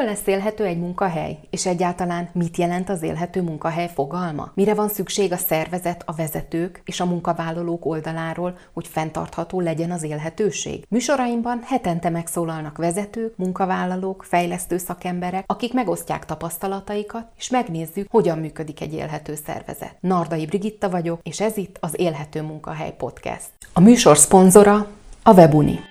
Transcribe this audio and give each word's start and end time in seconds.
Mitől 0.00 0.14
lesz 0.14 0.26
élhető 0.26 0.64
egy 0.64 0.78
munkahely? 0.78 1.38
És 1.50 1.66
egyáltalán 1.66 2.28
mit 2.32 2.56
jelent 2.56 2.88
az 2.88 3.02
élhető 3.02 3.42
munkahely 3.42 3.90
fogalma? 3.94 4.50
Mire 4.54 4.74
van 4.74 4.88
szükség 4.88 5.32
a 5.32 5.36
szervezet, 5.36 6.02
a 6.06 6.12
vezetők 6.12 6.82
és 6.84 7.00
a 7.00 7.04
munkavállalók 7.04 7.86
oldaláról, 7.86 8.58
hogy 8.72 8.86
fenntartható 8.86 9.60
legyen 9.60 9.90
az 9.90 10.02
élhetőség? 10.02 10.84
Műsoraimban 10.88 11.60
hetente 11.64 12.08
megszólalnak 12.10 12.76
vezetők, 12.76 13.36
munkavállalók, 13.36 14.24
fejlesztő 14.28 14.78
szakemberek, 14.78 15.44
akik 15.46 15.72
megosztják 15.72 16.24
tapasztalataikat, 16.24 17.26
és 17.36 17.50
megnézzük, 17.50 18.10
hogyan 18.10 18.38
működik 18.38 18.80
egy 18.80 18.94
élhető 18.94 19.34
szervezet. 19.46 19.96
Nardai 20.00 20.46
Brigitta 20.46 20.90
vagyok, 20.90 21.20
és 21.22 21.40
ez 21.40 21.56
itt 21.56 21.76
az 21.80 22.00
Élhető 22.00 22.42
Munkahely 22.42 22.94
Podcast. 22.96 23.50
A 23.72 23.80
műsor 23.80 24.18
szponzora 24.18 24.86
a 25.22 25.32
Webuni. 25.32 25.89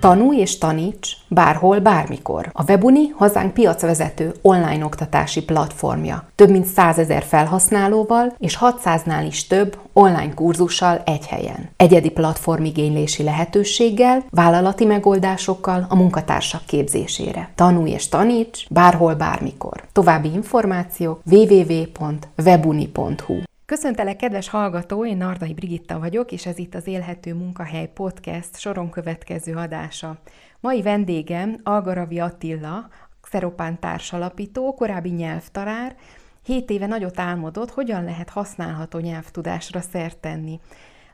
Tanulj 0.00 0.38
és 0.38 0.58
taníts 0.58 1.16
bárhol, 1.28 1.78
bármikor. 1.78 2.50
A 2.52 2.62
Webuni 2.62 3.08
hazánk 3.08 3.52
piacvezető 3.52 4.34
online 4.42 4.84
oktatási 4.84 5.44
platformja. 5.44 6.28
Több 6.34 6.50
mint 6.50 6.66
100 6.66 6.98
ezer 6.98 7.22
felhasználóval 7.22 8.34
és 8.38 8.58
600-nál 8.60 9.24
is 9.26 9.46
több 9.46 9.78
online 9.92 10.34
kurzussal 10.34 11.02
egy 11.04 11.26
helyen. 11.26 11.70
Egyedi 11.76 12.10
platformigénylési 12.10 13.22
lehetőséggel, 13.22 14.24
vállalati 14.30 14.84
megoldásokkal 14.84 15.86
a 15.88 15.96
munkatársak 15.96 16.64
képzésére. 16.66 17.50
Tanulj 17.54 17.90
és 17.90 18.08
taníts 18.08 18.66
bárhol, 18.70 19.14
bármikor. 19.14 19.84
További 19.92 20.32
információk 20.32 21.20
www.webuni.hu 21.24 23.48
Köszöntelek, 23.70 24.16
kedves 24.16 24.48
hallgató, 24.48 25.06
én 25.06 25.16
Nardai 25.16 25.54
Brigitta 25.54 25.98
vagyok, 25.98 26.32
és 26.32 26.46
ez 26.46 26.58
itt 26.58 26.74
az 26.74 26.86
Élhető 26.86 27.34
Munkahely 27.34 27.90
Podcast 27.94 28.58
soron 28.58 28.90
következő 28.90 29.54
adása. 29.54 30.18
Mai 30.60 30.82
vendégem 30.82 31.60
Algaravi 31.62 32.18
Attila, 32.18 32.88
Xeropán 33.20 33.80
társalapító, 33.80 34.74
korábbi 34.74 35.10
nyelvtarár, 35.10 35.96
Hét 36.44 36.70
éve 36.70 36.86
nagyot 36.86 37.18
álmodott, 37.18 37.70
hogyan 37.70 38.04
lehet 38.04 38.30
használható 38.30 38.98
nyelvtudásra 38.98 39.80
szert 39.80 40.18
tenni. 40.18 40.60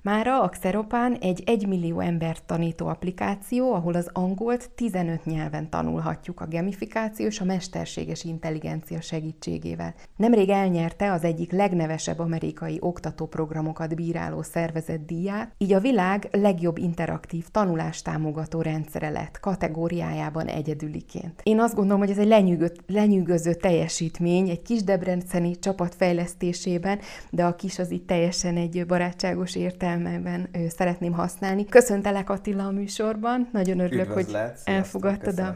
Mára 0.07 0.43
a 0.43 0.49
Xeropán 0.49 1.15
egy 1.21 1.43
1 1.47 1.67
millió 1.67 2.01
embert 2.01 2.43
tanító 2.45 2.87
applikáció, 2.87 3.73
ahol 3.73 3.95
az 3.95 4.11
angolt 4.13 4.71
15 4.75 5.25
nyelven 5.25 5.71
tanulhatjuk 5.71 6.41
a 6.41 6.49
gamifikáció 6.51 7.27
és 7.27 7.41
a 7.41 7.45
mesterséges 7.45 8.25
intelligencia 8.25 9.01
segítségével. 9.01 9.95
Nemrég 10.17 10.49
elnyerte 10.49 11.13
az 11.13 11.25
egyik 11.25 11.53
legnevesebb 11.53 12.19
amerikai 12.19 12.77
oktatóprogramokat 12.81 13.95
bíráló 13.95 14.43
szervezet 14.43 15.05
díját, 15.05 15.55
így 15.59 15.73
a 15.73 15.81
világ 15.81 16.29
legjobb 16.31 16.79
interaktív 16.79 17.49
tanulástámogató 17.49 18.63
rendszere 18.63 19.09
lett 19.09 19.41
kategóriájában 19.41 20.47
egyedüliként. 20.47 21.41
Én 21.43 21.61
azt 21.61 21.75
gondolom, 21.75 22.01
hogy 22.01 22.11
ez 22.11 22.19
egy 22.19 22.27
lenyűgö, 22.27 22.67
lenyűgöző 22.87 23.55
teljesítmény 23.55 24.49
egy 24.49 24.63
kis 24.63 24.83
debrenceni 24.83 25.59
csapat 25.59 25.95
fejlesztésében, 25.95 26.99
de 27.31 27.45
a 27.45 27.55
kis 27.55 27.79
az 27.79 27.91
itt 27.91 28.07
teljesen 28.07 28.57
egy 28.57 28.87
barátságos 28.87 29.57
értelme 29.57 29.95
értelmeben 29.97 30.49
szeretném 30.69 31.13
használni. 31.13 31.65
Köszöntelek 31.65 32.31
Attila 32.31 32.67
a 32.67 32.71
műsorban, 32.71 33.49
nagyon 33.53 33.79
örülök, 33.79 34.09
Üdvözlet, 34.09 34.61
hogy 34.65 34.75
elfogadtad 34.75 35.39
a 35.39 35.55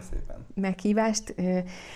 meghívást. 0.55 1.35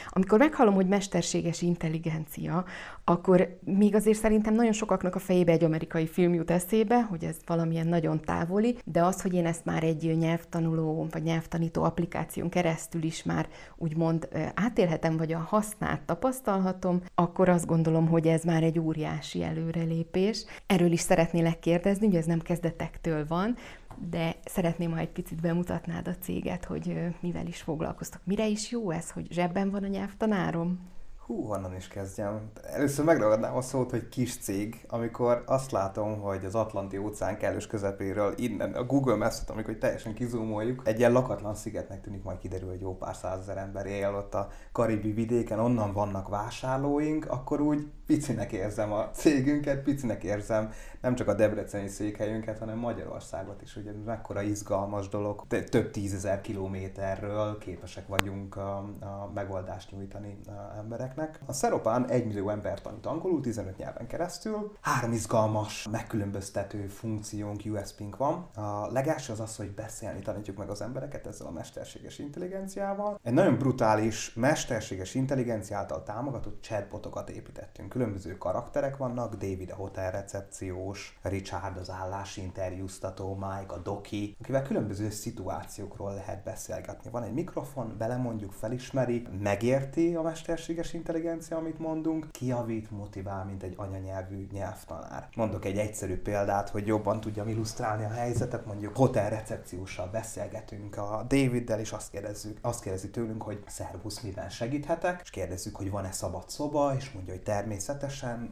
Amikor 0.08 0.38
meghallom, 0.38 0.74
hogy 0.74 0.88
mesterséges 0.88 1.62
intelligencia, 1.62 2.64
akkor 3.04 3.58
még 3.64 3.94
azért 3.94 4.18
szerintem 4.18 4.54
nagyon 4.54 4.72
sokaknak 4.72 5.14
a 5.14 5.18
fejébe 5.18 5.52
egy 5.52 5.64
amerikai 5.64 6.06
film 6.06 6.34
jut 6.34 6.50
eszébe, 6.50 7.02
hogy 7.02 7.24
ez 7.24 7.36
valamilyen 7.46 7.86
nagyon 7.86 8.20
távoli, 8.20 8.76
de 8.84 9.04
az, 9.04 9.22
hogy 9.22 9.34
én 9.34 9.46
ezt 9.46 9.64
már 9.64 9.82
egy 9.82 10.16
nyelvtanuló 10.18 11.06
vagy 11.10 11.22
nyelvtanító 11.22 11.82
applikáción 11.82 12.48
keresztül 12.48 13.02
is 13.02 13.22
már 13.22 13.48
úgymond 13.76 14.28
átélhetem, 14.54 15.16
vagy 15.16 15.32
a 15.32 15.38
hasznát 15.38 16.00
tapasztalhatom, 16.00 17.02
akkor 17.14 17.48
azt 17.48 17.66
gondolom, 17.66 18.08
hogy 18.08 18.26
ez 18.26 18.42
már 18.42 18.62
egy 18.62 18.78
óriási 18.78 19.42
előrelépés. 19.42 20.44
Erről 20.66 20.92
is 20.92 21.00
szeretnélek 21.00 21.58
kérdezni, 21.58 22.06
hogy 22.06 22.16
ez 22.16 22.24
nem 22.24 22.33
kezdetektől 22.38 23.26
van, 23.26 23.56
de 24.10 24.36
szeretném, 24.44 24.92
ha 24.92 24.98
egy 24.98 25.12
picit 25.12 25.40
bemutatnád 25.40 26.08
a 26.08 26.14
céget, 26.20 26.64
hogy 26.64 27.14
mivel 27.20 27.46
is 27.46 27.60
foglalkoztok. 27.60 28.20
Mire 28.24 28.46
is 28.46 28.70
jó 28.70 28.90
ez, 28.90 29.10
hogy 29.10 29.26
zsebben 29.30 29.70
van 29.70 29.84
a 29.84 29.88
nyelvtanárom? 29.88 30.92
Hú, 31.26 31.42
honnan 31.42 31.76
is 31.76 31.88
kezdjem? 31.88 32.50
Először 32.62 33.04
megragadnám 33.04 33.56
a 33.56 33.60
szót, 33.60 33.90
hogy 33.90 34.08
kis 34.08 34.38
cég, 34.38 34.84
amikor 34.88 35.42
azt 35.46 35.70
látom, 35.70 36.20
hogy 36.20 36.44
az 36.44 36.54
Atlanti 36.54 36.96
óceán 36.96 37.38
kellős 37.38 37.66
közepéről 37.66 38.34
innen, 38.36 38.72
a 38.72 38.84
Google 38.84 39.16
Maps-et, 39.16 39.50
amikor 39.50 39.74
teljesen 39.74 40.14
kizumoljuk, 40.14 40.82
egy 40.84 40.98
ilyen 40.98 41.12
lakatlan 41.12 41.54
szigetnek 41.54 42.00
tűnik, 42.00 42.22
majd 42.22 42.38
kiderül, 42.38 42.68
hogy 42.68 42.80
jó 42.80 42.96
pár 42.96 43.14
százezer 43.14 43.56
ember 43.56 43.86
él 43.86 44.14
ott 44.14 44.34
a 44.34 44.48
karibi 44.72 45.12
vidéken, 45.12 45.58
onnan 45.58 45.92
vannak 45.92 46.28
vásárlóink, 46.28 47.26
akkor 47.30 47.60
úgy 47.60 47.86
picinek 48.06 48.52
érzem 48.52 48.92
a 48.92 49.10
cégünket, 49.10 49.82
picinek 49.82 50.24
érzem 50.24 50.70
nem 51.00 51.14
csak 51.14 51.28
a 51.28 51.34
debreceni 51.34 51.88
székhelyünket, 51.88 52.58
hanem 52.58 52.78
Magyarországot 52.78 53.62
is, 53.62 53.74
hogy 53.74 53.90
mekkora 54.04 54.42
izgalmas 54.42 55.08
dolog. 55.08 55.46
Több 55.68 55.90
tízezer 55.90 56.40
kilométerről 56.40 57.58
képesek 57.58 58.06
vagyunk 58.06 58.56
a, 58.56 58.76
a 59.00 59.30
megoldást 59.34 59.90
nyújtani 59.90 60.38
a 60.46 60.76
embereknek. 60.78 61.40
A 61.46 61.52
Szeropán 61.52 62.08
1 62.08 62.26
millió 62.26 62.48
ember 62.48 62.80
tanít 62.80 63.06
angolul 63.06 63.40
15 63.40 63.76
nyelven 63.76 64.06
keresztül. 64.06 64.72
Három 64.80 65.12
izgalmas, 65.12 65.86
megkülönböztető 65.90 66.86
funkciónk, 66.86 67.60
USP-nk 67.64 68.16
van. 68.16 68.48
A 68.54 68.92
legelső 68.92 69.32
az 69.32 69.40
az, 69.40 69.56
hogy 69.56 69.70
beszélni 69.70 70.20
tanítjuk 70.20 70.56
meg 70.56 70.68
az 70.68 70.80
embereket 70.80 71.26
ezzel 71.26 71.46
a 71.46 71.50
mesterséges 71.50 72.18
intelligenciával. 72.18 73.20
Egy 73.22 73.32
nagyon 73.32 73.58
brutális, 73.58 74.34
mesterséges 74.34 75.14
intelligencia 75.14 75.76
által 75.76 76.02
támogatott 76.02 76.62
chatbotokat 76.62 77.30
építettünk. 77.30 77.93
Különböző 77.94 78.38
karakterek 78.38 78.96
vannak, 78.96 79.34
David 79.34 79.70
a 79.70 79.74
hotel 79.74 80.10
recepció, 80.10 80.94
János, 80.94 81.18
Richard 81.22 81.76
az 81.76 81.90
állásinterjúztató, 81.90 83.34
Mike 83.34 83.74
a 83.74 83.78
doki, 83.78 84.36
akivel 84.40 84.62
különböző 84.62 85.10
szituációkról 85.10 86.14
lehet 86.14 86.44
beszélgetni. 86.44 87.10
Van 87.10 87.22
egy 87.22 87.32
mikrofon, 87.32 87.94
belemondjuk, 87.98 88.52
felismeri, 88.52 89.26
megérti 89.42 90.14
a 90.14 90.22
mesterséges 90.22 90.92
intelligencia, 90.92 91.56
amit 91.56 91.78
mondunk, 91.78 92.30
kiavít, 92.30 92.90
motivál, 92.90 93.44
mint 93.44 93.62
egy 93.62 93.74
anyanyelvű 93.76 94.46
nyelvtanár. 94.52 95.28
Mondok 95.36 95.64
egy 95.64 95.78
egyszerű 95.78 96.16
példát, 96.16 96.68
hogy 96.68 96.86
jobban 96.86 97.20
tudjam 97.20 97.48
illusztrálni 97.48 98.04
a 98.04 98.08
helyzetet, 98.08 98.66
mondjuk 98.66 98.96
hotel 98.96 99.30
recepcióssal 99.30 100.08
beszélgetünk 100.12 100.96
a 100.96 101.24
Daviddel, 101.28 101.80
és 101.80 101.92
azt 101.92 102.10
kérdezzük, 102.10 102.58
azt 102.60 102.82
kérdezi 102.82 103.10
tőlünk, 103.10 103.42
hogy 103.42 103.62
szervusz, 103.66 104.20
miben 104.20 104.48
segíthetek, 104.48 105.20
és 105.22 105.30
kérdezzük, 105.30 105.76
hogy 105.76 105.90
van-e 105.90 106.12
szabad 106.12 106.50
szoba, 106.50 106.94
és 106.96 107.12
mondja, 107.12 107.32
hogy 107.32 107.42
természetesen 107.42 107.83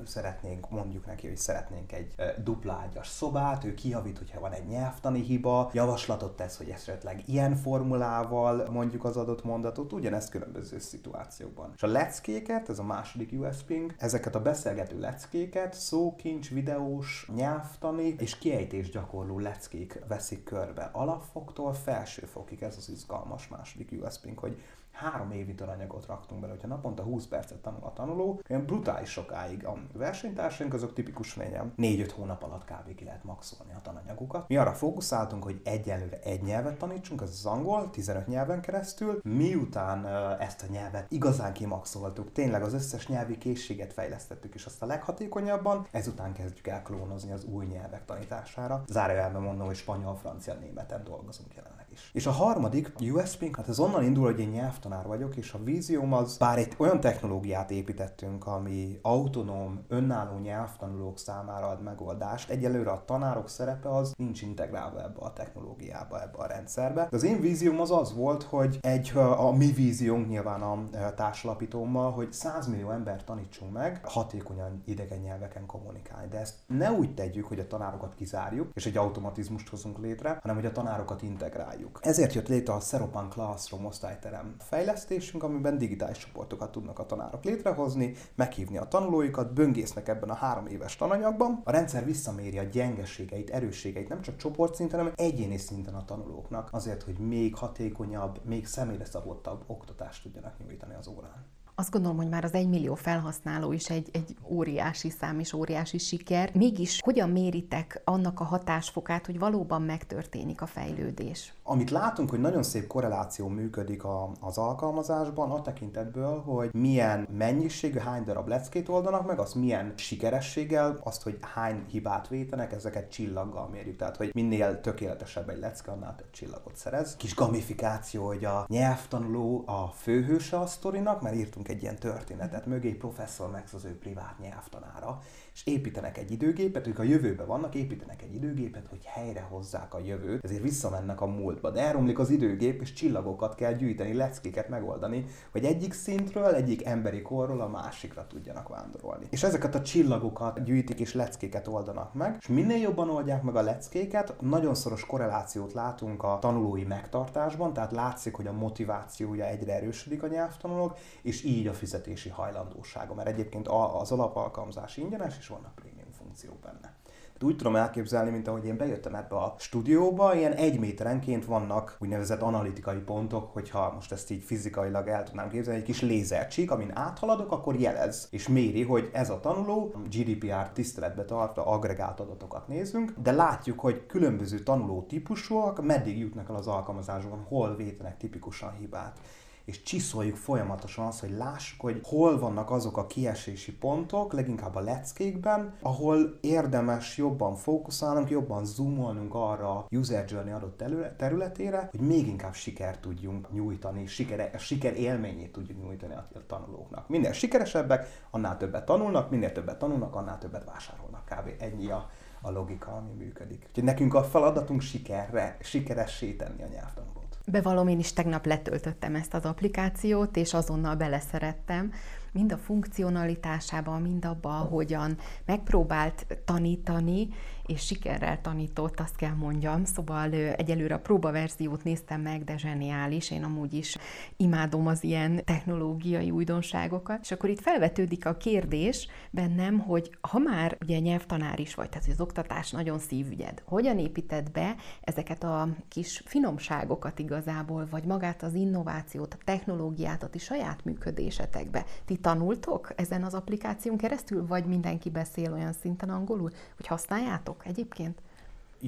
szeretnénk, 0.04 0.70
mondjuk 0.70 1.06
neki, 1.06 1.26
hogy 1.26 1.36
szeretnénk 1.36 1.92
egy 1.92 2.14
dupla 2.44 2.72
ágyas 2.72 3.08
szobát, 3.08 3.64
ő 3.64 3.74
kijavít, 3.74 4.18
hogyha 4.18 4.40
van 4.40 4.52
egy 4.52 4.66
nyelvtani 4.66 5.20
hiba, 5.20 5.70
javaslatot 5.72 6.36
tesz, 6.36 6.56
hogy 6.56 6.68
esetleg 6.68 7.22
ilyen 7.26 7.54
formulával 7.56 8.70
mondjuk 8.70 9.04
az 9.04 9.16
adott 9.16 9.44
mondatot, 9.44 9.92
ugyanezt 9.92 10.30
különböző 10.30 10.78
szituációkban. 10.78 11.72
És 11.74 11.82
a 11.82 11.86
leckéket, 11.86 12.68
ez 12.68 12.78
a 12.78 12.84
második 12.84 13.32
usp 13.32 13.72
ezeket 13.98 14.34
a 14.34 14.42
beszélgető 14.42 14.98
leckéket 14.98 15.74
szókincs, 15.74 16.50
videós, 16.50 17.30
nyelvtani 17.34 18.14
és 18.18 18.38
kiejtés 18.38 18.90
gyakorló 18.90 19.38
leckék 19.38 20.00
veszik 20.08 20.44
körbe. 20.44 20.90
Alapfoktól 20.92 21.72
felsőfokig, 21.72 22.62
ez 22.62 22.76
az 22.76 22.88
izgalmas 22.88 23.48
második 23.48 23.92
usp 24.02 24.38
hogy 24.38 24.62
három 24.92 25.30
évi 25.30 25.54
tananyagot 25.54 26.06
raktunk 26.06 26.40
bele, 26.40 26.52
hogyha 26.52 26.68
naponta 26.68 27.02
20 27.02 27.26
percet 27.26 27.58
tanul 27.58 27.82
a 27.82 27.92
tanuló, 27.92 28.40
olyan 28.50 28.64
brutális 28.66 29.10
sokáig 29.10 29.66
a 29.66 29.76
versenytársaink 29.92 30.74
azok 30.74 30.92
tipikusan 30.92 31.46
ilyen 31.46 31.72
4-5 31.76 32.10
hónap 32.14 32.42
alatt 32.42 32.64
kb. 32.64 32.94
ki 32.94 33.04
lehet 33.04 33.24
maxolni 33.24 33.72
a 33.72 33.80
tananyagukat. 33.82 34.48
Mi 34.48 34.56
arra 34.56 34.72
fókuszáltunk, 34.72 35.42
hogy 35.42 35.60
egyelőre 35.64 36.18
egy 36.18 36.42
nyelvet 36.42 36.78
tanítsunk, 36.78 37.20
ez 37.22 37.28
az 37.28 37.46
angol, 37.46 37.90
15 37.90 38.26
nyelven 38.26 38.60
keresztül, 38.60 39.20
miután 39.24 40.06
ezt 40.40 40.62
a 40.62 40.72
nyelvet 40.72 41.12
igazán 41.12 41.52
kimaxoltuk, 41.52 42.32
tényleg 42.32 42.62
az 42.62 42.72
összes 42.72 43.08
nyelvi 43.08 43.38
készséget 43.38 43.92
fejlesztettük, 43.92 44.54
és 44.54 44.66
azt 44.66 44.82
a 44.82 44.86
leghatékonyabban, 44.86 45.86
ezután 45.90 46.32
kezdjük 46.32 46.66
el 46.66 46.82
klónozni 46.82 47.32
az 47.32 47.44
új 47.44 47.66
nyelvek 47.66 48.04
tanítására. 48.04 48.82
Zárójelben 48.86 49.42
mondom, 49.42 49.66
hogy 49.66 49.76
spanyol, 49.76 50.16
francia, 50.16 50.54
németen 50.54 51.04
dolgozunk 51.04 51.54
jelenleg 51.54 51.81
is. 51.92 52.10
És 52.12 52.26
a 52.26 52.30
harmadik 52.30 52.92
USP-nk, 53.00 53.56
hát 53.56 53.68
ez 53.68 53.78
onnan 53.78 54.04
indul, 54.04 54.24
hogy 54.24 54.40
én 54.40 54.48
nyelvtanár 54.48 55.06
vagyok, 55.06 55.36
és 55.36 55.52
a 55.52 55.62
vízióm 55.64 56.12
az, 56.12 56.36
bár 56.36 56.58
egy 56.58 56.74
olyan 56.76 57.00
technológiát 57.00 57.70
építettünk, 57.70 58.46
ami 58.46 58.98
autonóm, 59.02 59.84
önálló 59.88 60.38
nyelvtanulók 60.38 61.18
számára 61.18 61.66
ad 61.66 61.82
megoldást, 61.82 62.50
egyelőre 62.50 62.90
a 62.90 63.04
tanárok 63.04 63.48
szerepe 63.48 63.88
az 63.88 64.12
nincs 64.16 64.42
integrálva 64.42 65.02
ebbe 65.02 65.20
a 65.20 65.32
technológiába, 65.32 66.22
ebbe 66.22 66.38
a 66.38 66.46
rendszerbe. 66.46 67.06
De 67.10 67.16
az 67.16 67.24
én 67.24 67.40
vízióm 67.40 67.80
az 67.80 67.90
az 67.90 68.14
volt, 68.14 68.42
hogy 68.42 68.78
egy, 68.80 69.12
a 69.36 69.50
mi 69.50 69.66
víziónk 69.72 70.28
nyilván 70.28 70.62
a 70.62 71.14
társalapítómmal, 71.14 72.12
hogy 72.12 72.32
100 72.32 72.66
millió 72.66 72.90
ember 72.90 73.24
tanítsunk 73.24 73.72
meg 73.72 74.00
hatékonyan 74.04 74.82
idegen 74.84 75.18
nyelveken 75.18 75.66
kommunikálni. 75.66 76.28
De 76.28 76.38
ezt 76.38 76.54
ne 76.66 76.92
úgy 76.92 77.14
tegyük, 77.14 77.46
hogy 77.46 77.58
a 77.58 77.66
tanárokat 77.66 78.14
kizárjuk, 78.14 78.70
és 78.74 78.86
egy 78.86 78.96
automatizmust 78.96 79.68
hozunk 79.68 79.98
létre, 79.98 80.38
hanem 80.40 80.56
hogy 80.56 80.66
a 80.66 80.72
tanárokat 80.72 81.22
integráljuk. 81.22 81.81
Ezért 82.00 82.32
jött 82.32 82.48
létre 82.48 82.72
a 82.72 82.80
Seropan 82.80 83.28
Classroom 83.28 83.84
osztályterem 83.84 84.54
fejlesztésünk, 84.58 85.42
amiben 85.42 85.78
digitális 85.78 86.18
csoportokat 86.18 86.70
tudnak 86.72 86.98
a 86.98 87.06
tanárok 87.06 87.44
létrehozni, 87.44 88.14
meghívni 88.34 88.76
a 88.76 88.88
tanulóikat, 88.88 89.52
böngésznek 89.52 90.08
ebben 90.08 90.30
a 90.30 90.34
három 90.34 90.66
éves 90.66 90.96
tananyagban. 90.96 91.60
A 91.64 91.70
rendszer 91.70 92.04
visszaméri 92.04 92.58
a 92.58 92.62
gyengeségeit, 92.62 93.50
erősségeit 93.50 94.08
nem 94.08 94.22
csak 94.22 94.36
csoportszinten, 94.36 94.98
hanem 94.98 95.12
egyéni 95.16 95.56
szinten 95.56 95.94
a 95.94 96.04
tanulóknak, 96.04 96.68
azért, 96.72 97.02
hogy 97.02 97.18
még 97.18 97.56
hatékonyabb, 97.56 98.40
még 98.44 98.66
személyre 98.66 99.04
szabottabb 99.04 99.64
oktatást 99.66 100.22
tudjanak 100.22 100.58
nyújtani 100.58 100.94
az 100.94 101.06
órán. 101.08 101.60
Azt 101.74 101.90
gondolom, 101.90 102.16
hogy 102.16 102.28
már 102.28 102.44
az 102.44 102.54
egymillió 102.54 102.94
felhasználó 102.94 103.72
is 103.72 103.90
egy, 103.90 104.08
egy 104.12 104.36
óriási 104.48 105.10
szám 105.10 105.38
és 105.38 105.52
óriási 105.52 105.98
siker. 105.98 106.50
Mégis 106.54 107.00
hogyan 107.02 107.30
méritek 107.30 108.00
annak 108.04 108.40
a 108.40 108.44
hatásfokát, 108.44 109.26
hogy 109.26 109.38
valóban 109.38 109.82
megtörténik 109.82 110.62
a 110.62 110.66
fejlődés? 110.66 111.54
Amit 111.62 111.90
látunk, 111.90 112.30
hogy 112.30 112.40
nagyon 112.40 112.62
szép 112.62 112.86
korreláció 112.86 113.48
működik 113.48 114.04
a, 114.04 114.30
az 114.40 114.58
alkalmazásban, 114.58 115.50
a 115.50 115.62
tekintetből, 115.62 116.40
hogy 116.40 116.70
milyen 116.72 117.28
mennyiségű, 117.36 117.98
hány 117.98 118.24
darab 118.24 118.48
leckét 118.48 118.88
oldanak 118.88 119.26
meg, 119.26 119.38
az 119.38 119.52
milyen 119.52 119.92
sikerességgel, 119.96 120.98
azt, 121.02 121.22
hogy 121.22 121.38
hány 121.54 121.84
hibát 121.88 122.28
vétenek, 122.28 122.72
ezeket 122.72 123.10
csillaggal 123.10 123.68
mérjük. 123.68 123.96
Tehát, 123.96 124.16
hogy 124.16 124.30
minél 124.34 124.80
tökéletesebb 124.80 125.48
egy 125.48 125.58
lecke, 125.58 125.90
annál 125.90 126.14
több 126.16 126.30
csillagot 126.30 126.76
szerez. 126.76 127.16
Kis 127.16 127.34
gamifikáció, 127.34 128.26
hogy 128.26 128.44
a 128.44 128.64
nyelvtanuló 128.68 129.62
a 129.66 129.86
főhőse 129.86 130.58
a 130.58 130.66
sztorinak, 130.66 131.22
mert 131.22 131.36
írtunk 131.36 131.61
egy 131.68 131.82
ilyen 131.82 131.96
történetet, 131.96 132.66
mögé 132.66 132.92
professzor 132.92 133.50
Max 133.50 133.72
az 133.72 133.84
ő 133.84 133.98
privát 133.98 134.38
nyelvtanára, 134.38 135.22
és 135.54 135.66
építenek 135.66 136.18
egy 136.18 136.30
időgépet, 136.30 136.86
ők 136.86 136.98
a 136.98 137.02
jövőben 137.02 137.46
vannak, 137.46 137.74
építenek 137.74 138.22
egy 138.22 138.34
időgépet, 138.34 138.86
hogy 138.88 139.04
helyre 139.04 139.40
hozzák 139.40 139.94
a 139.94 140.00
jövőt, 140.04 140.44
ezért 140.44 140.62
visszamennek 140.62 141.20
a 141.20 141.26
múltba. 141.26 141.70
De 141.70 141.80
elromlik 141.80 142.18
az 142.18 142.30
időgép, 142.30 142.80
és 142.80 142.92
csillagokat 142.92 143.54
kell 143.54 143.72
gyűjteni, 143.72 144.14
leckéket 144.14 144.68
megoldani, 144.68 145.24
hogy 145.50 145.64
egyik 145.64 145.92
szintről, 145.92 146.54
egyik 146.54 146.84
emberi 146.84 147.22
korról 147.22 147.60
a 147.60 147.68
másikra 147.68 148.26
tudjanak 148.26 148.68
vándorolni. 148.68 149.26
És 149.30 149.42
ezeket 149.42 149.74
a 149.74 149.82
csillagokat 149.82 150.64
gyűjtik 150.64 151.00
és 151.00 151.14
leckéket 151.14 151.68
oldanak 151.68 152.14
meg, 152.14 152.36
és 152.40 152.46
minél 152.46 152.80
jobban 152.80 153.10
oldják 153.10 153.42
meg 153.42 153.56
a 153.56 153.62
leckéket, 153.62 154.34
nagyon 154.40 154.74
szoros 154.74 155.06
korrelációt 155.06 155.72
látunk 155.72 156.22
a 156.22 156.38
tanulói 156.40 156.84
megtartásban, 156.84 157.72
tehát 157.72 157.92
látszik, 157.92 158.34
hogy 158.34 158.46
a 158.46 158.52
motivációja 158.52 159.44
egyre 159.44 159.74
erősödik 159.74 160.22
a 160.22 160.26
nyelvtanulók, 160.26 160.98
és 161.22 161.44
így 161.44 161.66
a 161.66 161.72
fizetési 161.72 162.28
hajlandósága, 162.28 163.14
mert 163.14 163.28
egyébként 163.28 163.68
az 163.68 164.12
alapalkalmazás 164.12 164.96
ingyenes, 164.96 165.40
és 165.42 165.48
vannak 165.48 165.74
prémium 165.74 166.10
funkciók 166.18 166.58
benne. 166.60 166.94
Tehát 167.42 167.42
úgy 167.42 167.56
tudom 167.56 167.76
elképzelni, 167.76 168.30
mint 168.30 168.48
ahogy 168.48 168.64
én 168.64 168.76
bejöttem 168.76 169.14
ebbe 169.14 169.36
a 169.36 169.54
stúdióba, 169.58 170.34
ilyen 170.34 170.52
egy 170.52 170.78
méterenként 170.78 171.44
vannak 171.44 171.96
úgynevezett 172.00 172.40
analitikai 172.42 172.98
pontok, 172.98 173.52
hogyha 173.52 173.92
most 173.94 174.12
ezt 174.12 174.30
így 174.30 174.42
fizikailag 174.42 175.08
el 175.08 175.22
tudnám 175.24 175.48
képzelni, 175.48 175.78
egy 175.78 175.86
kis 175.86 176.00
lézercsík, 176.00 176.70
amin 176.70 176.90
áthaladok, 176.94 177.52
akkor 177.52 177.74
jelez, 177.74 178.28
és 178.30 178.48
méri, 178.48 178.82
hogy 178.82 179.10
ez 179.12 179.30
a 179.30 179.40
tanuló 179.40 179.94
GDPR 180.10 180.70
tiszteletbe 180.72 181.24
tartva 181.24 181.66
agregált 181.66 182.20
adatokat 182.20 182.68
nézünk, 182.68 183.12
de 183.22 183.32
látjuk, 183.32 183.80
hogy 183.80 184.06
különböző 184.06 184.58
tanuló 184.58 185.02
típusúak 185.02 185.84
meddig 185.84 186.18
jutnak 186.18 186.48
el 186.48 186.54
az 186.54 186.66
alkalmazásban, 186.66 187.44
hol 187.48 187.76
vétenek 187.76 188.16
tipikusan 188.16 188.72
hibát 188.72 189.18
és 189.64 189.82
csiszoljuk 189.82 190.36
folyamatosan 190.36 191.06
azt, 191.06 191.20
hogy 191.20 191.36
lássuk, 191.36 191.80
hogy 191.80 192.00
hol 192.04 192.38
vannak 192.38 192.70
azok 192.70 192.96
a 192.96 193.06
kiesési 193.06 193.76
pontok, 193.76 194.32
leginkább 194.32 194.74
a 194.74 194.80
leckékben, 194.80 195.74
ahol 195.82 196.38
érdemes 196.40 197.16
jobban 197.16 197.54
fókuszálnunk, 197.54 198.30
jobban 198.30 198.64
zoomolnunk 198.64 199.34
arra 199.34 199.70
a 199.70 199.86
user 199.90 200.24
journey 200.28 200.52
adott 200.52 200.82
területére, 201.16 201.88
hogy 201.90 202.00
még 202.00 202.26
inkább 202.26 202.54
sikert 202.54 203.00
tudjunk 203.00 203.52
nyújtani, 203.52 204.06
siker, 204.06 204.60
siker 204.60 204.96
élményét 204.96 205.52
tudjuk 205.52 205.82
nyújtani 205.82 206.14
a 206.14 206.28
tanulóknak. 206.46 207.08
Minél 207.08 207.32
sikeresebbek, 207.32 208.26
annál 208.30 208.56
többet 208.56 208.84
tanulnak, 208.84 209.30
minél 209.30 209.52
többet 209.52 209.78
tanulnak, 209.78 210.14
annál 210.14 210.38
többet 210.38 210.64
vásárolnak. 210.64 211.24
Kb. 211.24 211.50
ennyi 211.58 211.90
a, 211.90 212.10
a 212.40 212.50
logika, 212.50 212.90
ami 212.90 213.12
működik. 213.12 213.64
Úgyhogy 213.68 213.84
nekünk 213.84 214.14
a 214.14 214.24
feladatunk 214.24 214.80
sikerre, 214.80 215.56
sikeressé 215.60 216.32
tenni 216.32 216.62
a 216.62 216.66
nyelvtanulót. 216.66 217.21
Bevallom, 217.46 217.88
én 217.88 217.98
is 217.98 218.12
tegnap 218.12 218.46
letöltöttem 218.46 219.14
ezt 219.14 219.34
az 219.34 219.44
applikációt, 219.44 220.36
és 220.36 220.54
azonnal 220.54 220.94
beleszerettem, 220.94 221.92
mind 222.32 222.52
a 222.52 222.58
funkcionalitásában, 222.58 224.02
mind 224.02 224.24
abban, 224.24 224.66
hogyan 224.66 225.18
megpróbált 225.46 226.26
tanítani, 226.44 227.28
és 227.66 227.86
sikerrel 227.86 228.40
tanított, 228.40 229.00
azt 229.00 229.16
kell 229.16 229.34
mondjam. 229.34 229.84
Szóval 229.84 230.32
egyelőre 230.32 230.94
a 230.94 231.00
próbaverziót 231.00 231.84
néztem 231.84 232.20
meg, 232.20 232.44
de 232.44 232.56
zseniális. 232.56 233.30
Én 233.30 233.44
amúgy 233.44 233.74
is 233.74 233.96
imádom 234.36 234.86
az 234.86 235.04
ilyen 235.04 235.44
technológiai 235.44 236.30
újdonságokat. 236.30 237.18
És 237.22 237.30
akkor 237.30 237.48
itt 237.48 237.60
felvetődik 237.60 238.26
a 238.26 238.36
kérdés 238.36 239.08
bennem, 239.30 239.78
hogy 239.78 240.10
ha 240.20 240.38
már 240.38 240.78
ugye 240.82 240.98
nyelvtanár 240.98 241.60
is 241.60 241.74
vagy, 241.74 241.88
tehát 241.88 242.08
az 242.08 242.20
oktatás 242.20 242.70
nagyon 242.70 242.98
szívügyed, 242.98 243.62
hogyan 243.66 243.98
építed 243.98 244.50
be 244.50 244.74
ezeket 245.00 245.44
a 245.44 245.68
kis 245.88 246.22
finomságokat 246.26 247.18
igazából, 247.18 247.86
vagy 247.90 248.04
magát 248.04 248.42
az 248.42 248.54
innovációt, 248.54 249.34
a 249.34 249.44
technológiát 249.44 250.22
a 250.22 250.28
ti 250.28 250.38
saját 250.38 250.84
működésetekbe? 250.84 251.84
Ti 252.04 252.18
tanultok 252.22 252.92
ezen 252.96 253.24
az 253.24 253.34
applikáción 253.34 253.96
keresztül, 253.96 254.46
vagy 254.46 254.64
mindenki 254.64 255.10
beszél 255.10 255.52
olyan 255.52 255.72
szinten 255.72 256.10
angolul, 256.10 256.50
hogy 256.76 256.86
használjátok 256.86 257.66
egyébként? 257.66 258.18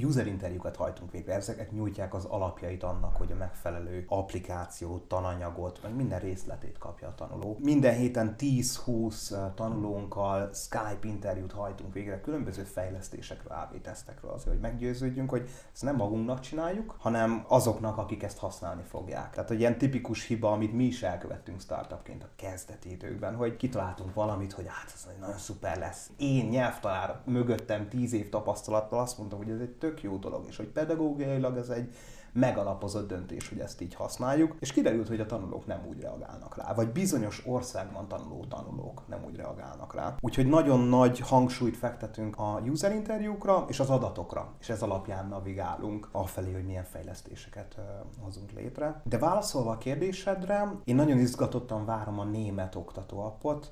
User 0.03 0.27
interjúkat 0.27 0.77
hajtunk 0.77 1.11
végre, 1.11 1.35
ezeket 1.35 1.73
nyújtják 1.73 2.15
az 2.15 2.25
alapjait 2.25 2.83
annak, 2.83 3.17
hogy 3.17 3.33
a 3.33 3.37
megfelelő 3.37 4.05
applikációt, 4.09 5.03
tananyagot, 5.03 5.81
meg 5.83 5.95
minden 5.95 6.21
részletét 6.21 6.79
kapja 6.79 7.09
a 7.09 7.15
tanuló. 7.15 7.59
Minden 7.61 7.95
héten 7.95 8.35
10-20 8.39 9.55
tanulónkkal 9.55 10.51
Skype 10.53 10.99
interjút 11.03 11.53
hajtunk 11.53 11.93
végre 11.93 12.21
különböző 12.21 12.63
fejlesztésekről, 12.63 13.53
AB 13.53 13.81
tesztekről 13.81 14.31
azért, 14.31 14.51
hogy 14.51 14.61
meggyőződjünk, 14.61 15.31
hogy 15.31 15.51
ezt 15.73 15.83
nem 15.83 15.97
magunknak 15.97 16.41
csináljuk, 16.41 16.95
hanem 16.99 17.45
azoknak, 17.49 17.99
akik 17.99 18.23
ezt 18.23 18.39
használni 18.39 18.83
fogják. 18.83 19.31
Tehát 19.31 19.51
egy 19.51 19.59
ilyen 19.59 19.79
tipikus 19.79 20.27
hiba, 20.27 20.53
amit 20.53 20.73
mi 20.73 20.85
is 20.85 21.03
elkövettünk 21.03 21.61
startupként 21.61 22.23
a 22.23 22.29
kezdeti 22.37 22.91
időkben, 22.91 23.35
hogy 23.35 23.57
kitaláltunk 23.57 24.15
valamit, 24.15 24.53
hogy 24.53 24.67
hát 24.69 24.93
ez 24.95 25.09
nagyon 25.21 25.39
szuper 25.39 25.79
lesz. 25.79 26.11
Én 26.17 26.47
nyelvtanár 26.47 27.21
mögöttem 27.25 27.89
10 27.89 28.13
év 28.13 28.29
tapasztalattal 28.29 28.99
azt 29.01 29.19
mondtam, 29.19 29.39
hogy 29.39 29.51
ez 29.51 29.61
egy 29.61 29.77
tök 29.85 30.03
jó 30.03 30.17
dolog, 30.17 30.45
és 30.49 30.57
hogy 30.57 30.69
pedagógiailag 30.69 31.57
ez 31.57 31.69
egy 31.69 31.95
megalapozott 32.33 33.09
döntés, 33.09 33.49
hogy 33.49 33.59
ezt 33.59 33.81
így 33.81 33.95
használjuk, 33.95 34.57
és 34.61 34.73
kiderült, 34.73 35.09
hogy 35.09 35.21
a 35.21 35.27
tanulók 35.27 35.67
nem 35.67 35.87
úgy 35.89 36.01
reagálnak 36.01 36.57
rá, 36.57 36.75
vagy 36.75 36.89
bizonyos 36.89 37.43
országban 37.47 38.09
tanuló 38.09 38.45
tanulók 38.49 39.03
nem 39.09 39.25
úgy 39.25 39.37
reagálnak 39.37 39.95
rá. 39.95 40.17
Úgyhogy 40.21 40.47
nagyon 40.47 40.81
nagy 40.81 41.21
hangsúlyt 41.21 41.77
fektetünk 41.77 42.39
a 42.39 42.61
user 42.67 42.93
interjúkra 42.93 43.65
és 43.69 43.81
az 43.81 43.91
adatokra, 43.91 44.53
és 44.61 44.69
ez 44.69 44.83
alapján 44.83 45.29
navigálunk 45.29 46.09
afelé, 46.13 46.53
hogy 46.53 46.65
milyen 46.65 46.85
fejlesztéseket 46.85 47.77
hozunk 48.23 48.51
létre. 48.51 49.01
De 49.05 49.19
válaszolva 49.19 49.71
a 49.71 49.79
kérdésedre, 49.79 50.73
én 50.85 50.95
nagyon 50.95 51.19
izgatottan 51.19 51.85
várom 51.85 52.19
a 52.19 52.25
német 52.25 52.75
oktatóappot, 52.75 53.71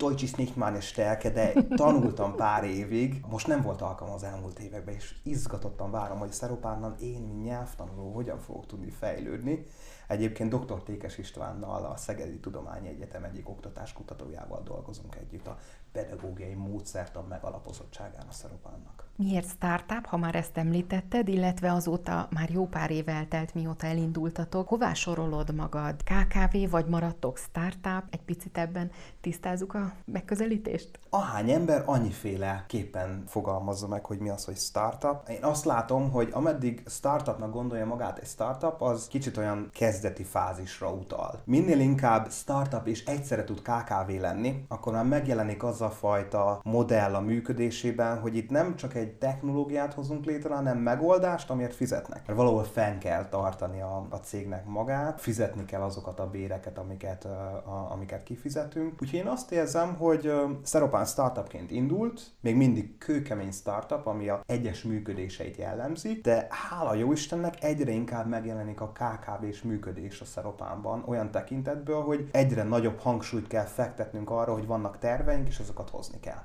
Deutsch 0.00 0.22
ist 0.22 0.38
nicht 0.38 0.56
meine 0.56 0.80
Stärke, 0.80 1.30
de 1.30 1.52
tanultam 1.76 2.34
pár 2.36 2.64
évig, 2.64 3.24
most 3.28 3.46
nem 3.46 3.62
volt 3.62 3.82
alkalom 3.82 4.14
az 4.14 4.22
elmúlt 4.22 4.58
években, 4.58 4.94
és 4.94 5.14
izgatottan 5.22 5.90
várom, 5.90 6.18
hogy 6.18 6.32
Szeropánnal 6.32 6.96
én, 7.00 7.20
mint 7.20 7.44
nyelvtanuló, 7.44 8.12
hogyan 8.12 8.38
fogok 8.38 8.66
tudni 8.66 8.90
fejlődni. 8.90 9.66
Egyébként 10.10 10.54
dr. 10.54 10.82
Tékes 10.82 11.18
Istvánnal, 11.18 11.84
a 11.84 11.96
Szegedi 11.96 12.38
Tudományi 12.38 12.88
Egyetem 12.88 13.24
egyik 13.24 13.48
oktatáskutatójával 13.48 14.62
dolgozunk 14.64 15.14
együtt 15.14 15.46
a 15.46 15.58
pedagógiai 15.92 16.54
módszertan 16.54 17.24
megalapozottságán 17.28 18.26
a 18.28 18.32
Szeropánnak. 18.32 19.08
Miért 19.16 19.48
startup, 19.48 20.06
ha 20.06 20.16
már 20.16 20.34
ezt 20.34 20.56
említetted, 20.56 21.28
illetve 21.28 21.72
azóta 21.72 22.28
már 22.30 22.50
jó 22.50 22.66
pár 22.66 22.90
év 22.90 23.08
eltelt, 23.08 23.54
mióta 23.54 23.86
elindultatok. 23.86 24.68
Hová 24.68 24.92
sorolod 24.92 25.54
magad? 25.54 25.94
KKV 26.02 26.70
vagy 26.70 26.86
maradtok 26.86 27.38
startup? 27.38 28.02
Egy 28.10 28.22
picit 28.22 28.58
ebben 28.58 28.90
tisztázzuk 29.20 29.74
a 29.74 29.92
megközelítést? 30.04 30.98
Ahány 31.10 31.50
ember 31.50 31.82
annyiféle 31.86 32.64
képen 32.68 33.24
fogalmazza 33.26 33.88
meg, 33.88 34.04
hogy 34.04 34.18
mi 34.18 34.28
az, 34.28 34.44
hogy 34.44 34.56
startup. 34.56 35.28
Én 35.28 35.44
azt 35.44 35.64
látom, 35.64 36.10
hogy 36.10 36.28
ameddig 36.32 36.82
startupnak 36.86 37.52
gondolja 37.52 37.86
magát 37.86 38.18
egy 38.18 38.28
startup, 38.28 38.80
az 38.82 39.08
kicsit 39.08 39.36
olyan 39.36 39.68
kezdeti 40.00 40.22
fázisra 40.22 40.92
utal. 40.92 41.40
Minél 41.44 41.80
inkább 41.80 42.30
startup 42.30 42.86
és 42.86 43.04
egyszerre 43.04 43.44
tud 43.44 43.62
KKV 43.62 44.20
lenni, 44.20 44.64
akkor 44.68 44.92
már 44.92 45.04
megjelenik 45.04 45.62
az 45.62 45.80
a 45.80 45.90
fajta 45.90 46.60
modell 46.64 47.14
a 47.14 47.20
működésében, 47.20 48.20
hogy 48.20 48.36
itt 48.36 48.50
nem 48.50 48.76
csak 48.76 48.94
egy 48.94 49.12
technológiát 49.12 49.94
hozunk 49.94 50.24
létre, 50.24 50.54
hanem 50.54 50.78
megoldást, 50.78 51.50
amiért 51.50 51.74
fizetnek. 51.74 52.26
Mert 52.26 52.38
valahol 52.38 52.64
fenn 52.64 52.98
kell 52.98 53.28
tartani 53.28 53.80
a, 53.80 54.06
a 54.10 54.16
cégnek 54.16 54.66
magát, 54.66 55.20
fizetni 55.20 55.64
kell 55.64 55.82
azokat 55.82 56.20
a 56.20 56.30
béreket, 56.30 56.78
amiket, 56.78 57.24
a, 57.24 57.88
amiket 57.90 58.22
kifizetünk. 58.22 58.92
Úgyhogy 59.02 59.18
én 59.18 59.26
azt 59.26 59.52
érzem, 59.52 59.94
hogy 59.94 60.32
Szeropán 60.62 61.04
startupként 61.04 61.70
indult, 61.70 62.22
még 62.40 62.56
mindig 62.56 62.98
kőkemény 62.98 63.52
startup, 63.52 64.06
ami 64.06 64.28
a 64.28 64.40
egyes 64.46 64.82
működéseit 64.82 65.56
jellemzi, 65.56 66.20
de 66.22 66.46
hála 66.50 66.94
jó 66.94 67.12
Istennek 67.12 67.64
egyre 67.64 67.90
inkább 67.90 68.28
megjelenik 68.28 68.80
a 68.80 68.92
KKV-s 68.92 69.62
működés 69.62 69.88
a 70.20 70.24
Szeropánban, 70.24 71.04
olyan 71.06 71.30
tekintetből, 71.30 72.02
hogy 72.02 72.28
egyre 72.32 72.62
nagyobb 72.62 72.98
hangsúlyt 72.98 73.46
kell 73.46 73.64
fektetnünk 73.64 74.30
arra, 74.30 74.52
hogy 74.52 74.66
vannak 74.66 74.98
terveink, 74.98 75.48
és 75.48 75.58
azokat 75.58 75.90
hozni 75.90 76.20
kell. 76.20 76.42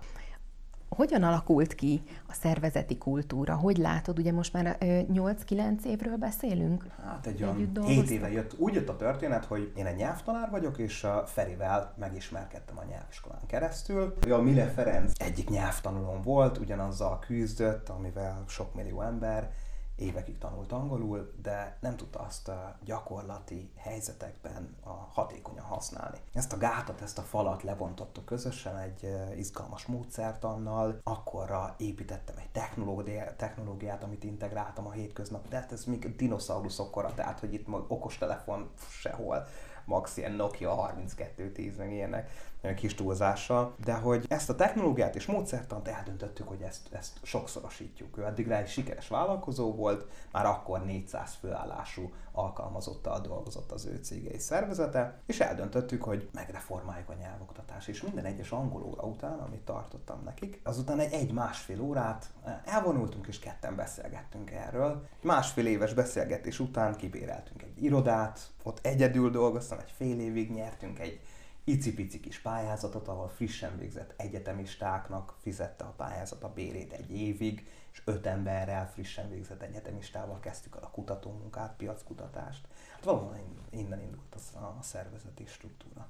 Hogyan 0.89 1.23
alakult 1.23 1.73
ki 1.73 2.03
a 2.27 2.33
szervezeti 2.33 2.97
kultúra? 2.97 3.55
Hogy 3.55 3.77
látod, 3.77 4.19
ugye 4.19 4.31
most 4.31 4.53
már 4.53 4.77
8-9 4.79 5.83
évről 5.83 6.17
beszélünk? 6.17 6.85
Hát 7.05 7.25
egy 7.25 7.43
olyan 7.43 7.83
7 7.85 8.09
éve 8.09 8.31
jött. 8.31 8.55
Úgy 8.57 8.73
jött 8.73 8.89
a 8.89 8.95
történet, 8.95 9.45
hogy 9.45 9.71
én 9.75 9.85
egy 9.85 9.95
nyelvtanár 9.95 10.49
vagyok, 10.49 10.77
és 10.77 11.03
a 11.03 11.23
Ferivel 11.25 11.93
megismerkedtem 11.97 12.77
a 12.77 12.83
nyelviskolán 12.89 13.41
keresztül. 13.47 14.17
A 14.29 14.37
Mille 14.37 14.65
Ferenc 14.65 15.11
egyik 15.17 15.49
nyelvtanulón 15.49 16.21
volt, 16.21 16.57
ugyanazzal 16.57 17.19
küzdött, 17.19 17.89
amivel 17.89 18.43
sok 18.47 18.75
millió 18.75 19.01
ember 19.01 19.51
évekig 19.95 20.37
tanult 20.37 20.71
angolul, 20.71 21.33
de 21.41 21.77
nem 21.81 21.95
tudta 21.95 22.19
azt 22.19 22.47
a 22.47 22.77
gyakorlati 22.83 23.71
helyzetekben 23.77 24.75
a 24.83 24.89
hatékonyan 24.89 25.65
használni. 25.65 26.17
Ezt 26.33 26.53
a 26.53 26.57
gátat, 26.57 27.01
ezt 27.01 27.17
a 27.17 27.21
falat 27.21 27.63
lebontottuk 27.63 28.25
közösen 28.25 28.77
egy 28.77 29.09
izgalmas 29.37 29.85
módszertannal, 29.85 30.99
akkorra 31.03 31.75
építettem 31.77 32.35
egy 32.37 32.49
technológiát, 32.51 33.37
technológiát 33.37 34.03
amit 34.03 34.23
integráltam 34.23 34.87
a 34.87 34.91
hétköznap, 34.91 35.47
de 35.47 35.55
hát 35.55 35.71
ez 35.71 35.85
még 35.85 36.15
dinoszauruszok 36.15 36.91
kora, 36.91 37.13
tehát 37.13 37.39
hogy 37.39 37.53
itt 37.53 37.67
okostelefon 37.87 38.69
sehol 38.89 39.47
max 39.85 40.17
ilyen 40.17 40.31
Nokia 40.31 40.75
3210, 40.75 41.77
meg 41.77 41.91
ilyenek, 41.91 42.31
kis 42.73 42.95
túlzással, 42.95 43.75
de 43.83 43.93
hogy 43.93 44.25
ezt 44.27 44.49
a 44.49 44.55
technológiát 44.55 45.15
és 45.15 45.25
módszertant 45.25 45.87
eldöntöttük, 45.87 46.47
hogy 46.47 46.61
ezt, 46.61 46.93
ezt 46.93 47.19
sokszorosítjuk. 47.23 48.17
Ő 48.17 48.23
addig 48.23 48.49
egy 48.49 48.67
sikeres 48.67 49.07
vállalkozó 49.07 49.73
volt, 49.73 50.07
már 50.31 50.45
akkor 50.45 50.85
400 50.85 51.33
főállású 51.39 52.11
alkalmazottal 52.31 53.19
dolgozott 53.19 53.71
az 53.71 53.85
ő 53.85 53.99
cége 54.03 54.29
és 54.29 54.41
szervezete, 54.41 55.19
és 55.25 55.39
eldöntöttük, 55.39 56.03
hogy 56.03 56.29
megreformáljuk 56.33 57.09
a 57.09 57.13
nyelvoktatást, 57.13 57.87
és 57.87 58.01
minden 58.01 58.25
egyes 58.25 58.51
angol 58.51 58.83
óra 58.83 59.03
után, 59.03 59.39
amit 59.39 59.65
tartottam 59.65 60.21
nekik, 60.23 60.59
azután 60.63 60.99
egy 60.99 61.13
egy-másfél 61.13 61.81
órát 61.81 62.29
elvonultunk, 62.65 63.27
és 63.27 63.39
ketten 63.39 63.75
beszélgettünk 63.75 64.51
erről. 64.51 65.07
Másfél 65.21 65.65
éves 65.65 65.93
beszélgetés 65.93 66.59
után 66.59 66.95
kibéreltünk 66.95 67.61
egy 67.61 67.83
irodát, 67.83 68.39
ott 68.63 68.79
egyedül 68.85 69.29
dolgoztam, 69.29 69.79
egy 69.79 69.93
fél 69.97 70.19
évig 70.19 70.51
nyertünk 70.51 70.99
egy 70.99 71.19
icipici 71.65 72.19
kis 72.19 72.39
pályázatot, 72.39 73.07
ahol 73.07 73.27
frissen 73.27 73.77
végzett 73.77 74.13
egyetemistáknak 74.17 75.35
fizette 75.41 75.83
a 75.83 75.93
pályázat 75.97 76.43
a 76.43 76.53
bérét 76.53 76.93
egy 76.93 77.11
évig, 77.11 77.67
és 77.91 78.01
öt 78.05 78.25
emberrel 78.25 78.89
frissen 78.89 79.29
végzett 79.29 79.61
egyetemistával 79.61 80.39
kezdtük 80.39 80.75
el 80.75 80.83
a 80.83 80.89
kutatómunkát, 80.89 81.75
piackutatást. 81.77 82.67
Hát 82.91 83.03
valóban 83.03 83.37
innen 83.69 84.01
indult 84.01 84.35
a 84.53 84.81
szervezeti 84.81 85.45
struktúra. 85.45 86.09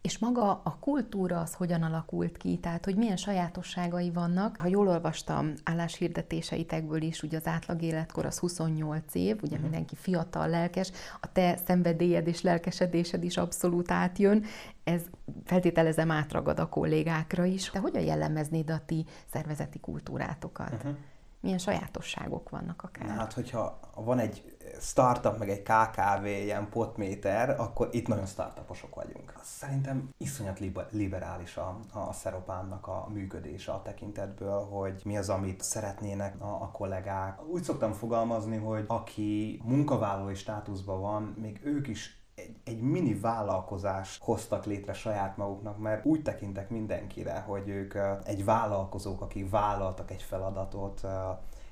És 0.00 0.18
maga 0.18 0.60
a 0.64 0.76
kultúra 0.80 1.40
az 1.40 1.54
hogyan 1.54 1.82
alakult 1.82 2.36
ki, 2.36 2.58
tehát 2.58 2.84
hogy 2.84 2.96
milyen 2.96 3.16
sajátosságai 3.16 4.10
vannak. 4.10 4.56
Ha 4.58 4.66
jól 4.66 4.88
olvastam 4.88 5.52
álláshirdetéseikből 5.64 7.02
is, 7.02 7.22
ugye 7.22 7.36
az 7.36 7.46
átlag 7.46 7.82
életkor 7.82 8.26
az 8.26 8.38
28 8.38 9.14
év, 9.14 9.36
ugye 9.36 9.46
uh-huh. 9.46 9.60
mindenki 9.60 9.94
fiatal, 9.96 10.48
lelkes, 10.48 10.90
a 11.20 11.32
te 11.32 11.56
szenvedélyed 11.66 12.26
és 12.26 12.42
lelkesedésed 12.42 13.24
is 13.24 13.36
abszolút 13.36 13.90
átjön, 13.90 14.44
ez 14.84 15.02
feltételezem 15.44 16.10
átragad 16.10 16.58
a 16.58 16.68
kollégákra 16.68 17.44
is. 17.44 17.70
Te 17.70 17.78
hogyan 17.78 18.02
jellemeznéd 18.02 18.70
a 18.70 18.80
ti 18.86 19.06
szervezeti 19.32 19.80
kultúrátokat? 19.80 20.72
Uh-huh. 20.72 20.96
Milyen 21.40 21.58
sajátosságok 21.58 22.48
vannak 22.48 22.82
akár? 22.82 23.08
Hát, 23.08 23.32
hogyha 23.32 23.80
van 23.94 24.18
egy 24.18 24.53
startup, 24.80 25.38
meg 25.38 25.50
egy 25.50 25.62
KKV, 25.62 26.24
ilyen 26.24 26.68
potméter, 26.68 27.60
akkor 27.60 27.88
itt 27.92 28.06
nagyon 28.06 28.26
startuposok 28.26 28.94
vagyunk. 28.94 29.32
Szerintem 29.42 30.08
iszonyat 30.18 30.60
liberális 30.90 31.56
a, 31.56 31.78
a 31.92 32.12
Szeropánnak 32.12 32.86
a 32.86 33.08
működése 33.12 33.72
a 33.72 33.82
tekintetből, 33.82 34.60
hogy 34.60 35.02
mi 35.04 35.16
az, 35.16 35.28
amit 35.28 35.62
szeretnének 35.62 36.40
a, 36.40 36.44
a 36.44 36.70
kollégák. 36.72 37.46
Úgy 37.46 37.62
szoktam 37.62 37.92
fogalmazni, 37.92 38.56
hogy 38.56 38.84
aki 38.86 39.60
munkavállalói 39.64 40.34
státuszban 40.34 41.00
van, 41.00 41.22
még 41.40 41.60
ők 41.64 41.88
is 41.88 42.22
egy, 42.34 42.56
egy 42.64 42.80
mini 42.80 43.14
vállalkozás 43.14 44.18
hoztak 44.22 44.64
létre 44.64 44.92
saját 44.92 45.36
maguknak, 45.36 45.78
mert 45.78 46.04
úgy 46.04 46.22
tekintek 46.22 46.70
mindenkire, 46.70 47.38
hogy 47.40 47.68
ők 47.68 47.94
egy 48.24 48.44
vállalkozók, 48.44 49.20
akik 49.20 49.50
vállaltak 49.50 50.10
egy 50.10 50.22
feladatot, 50.22 51.06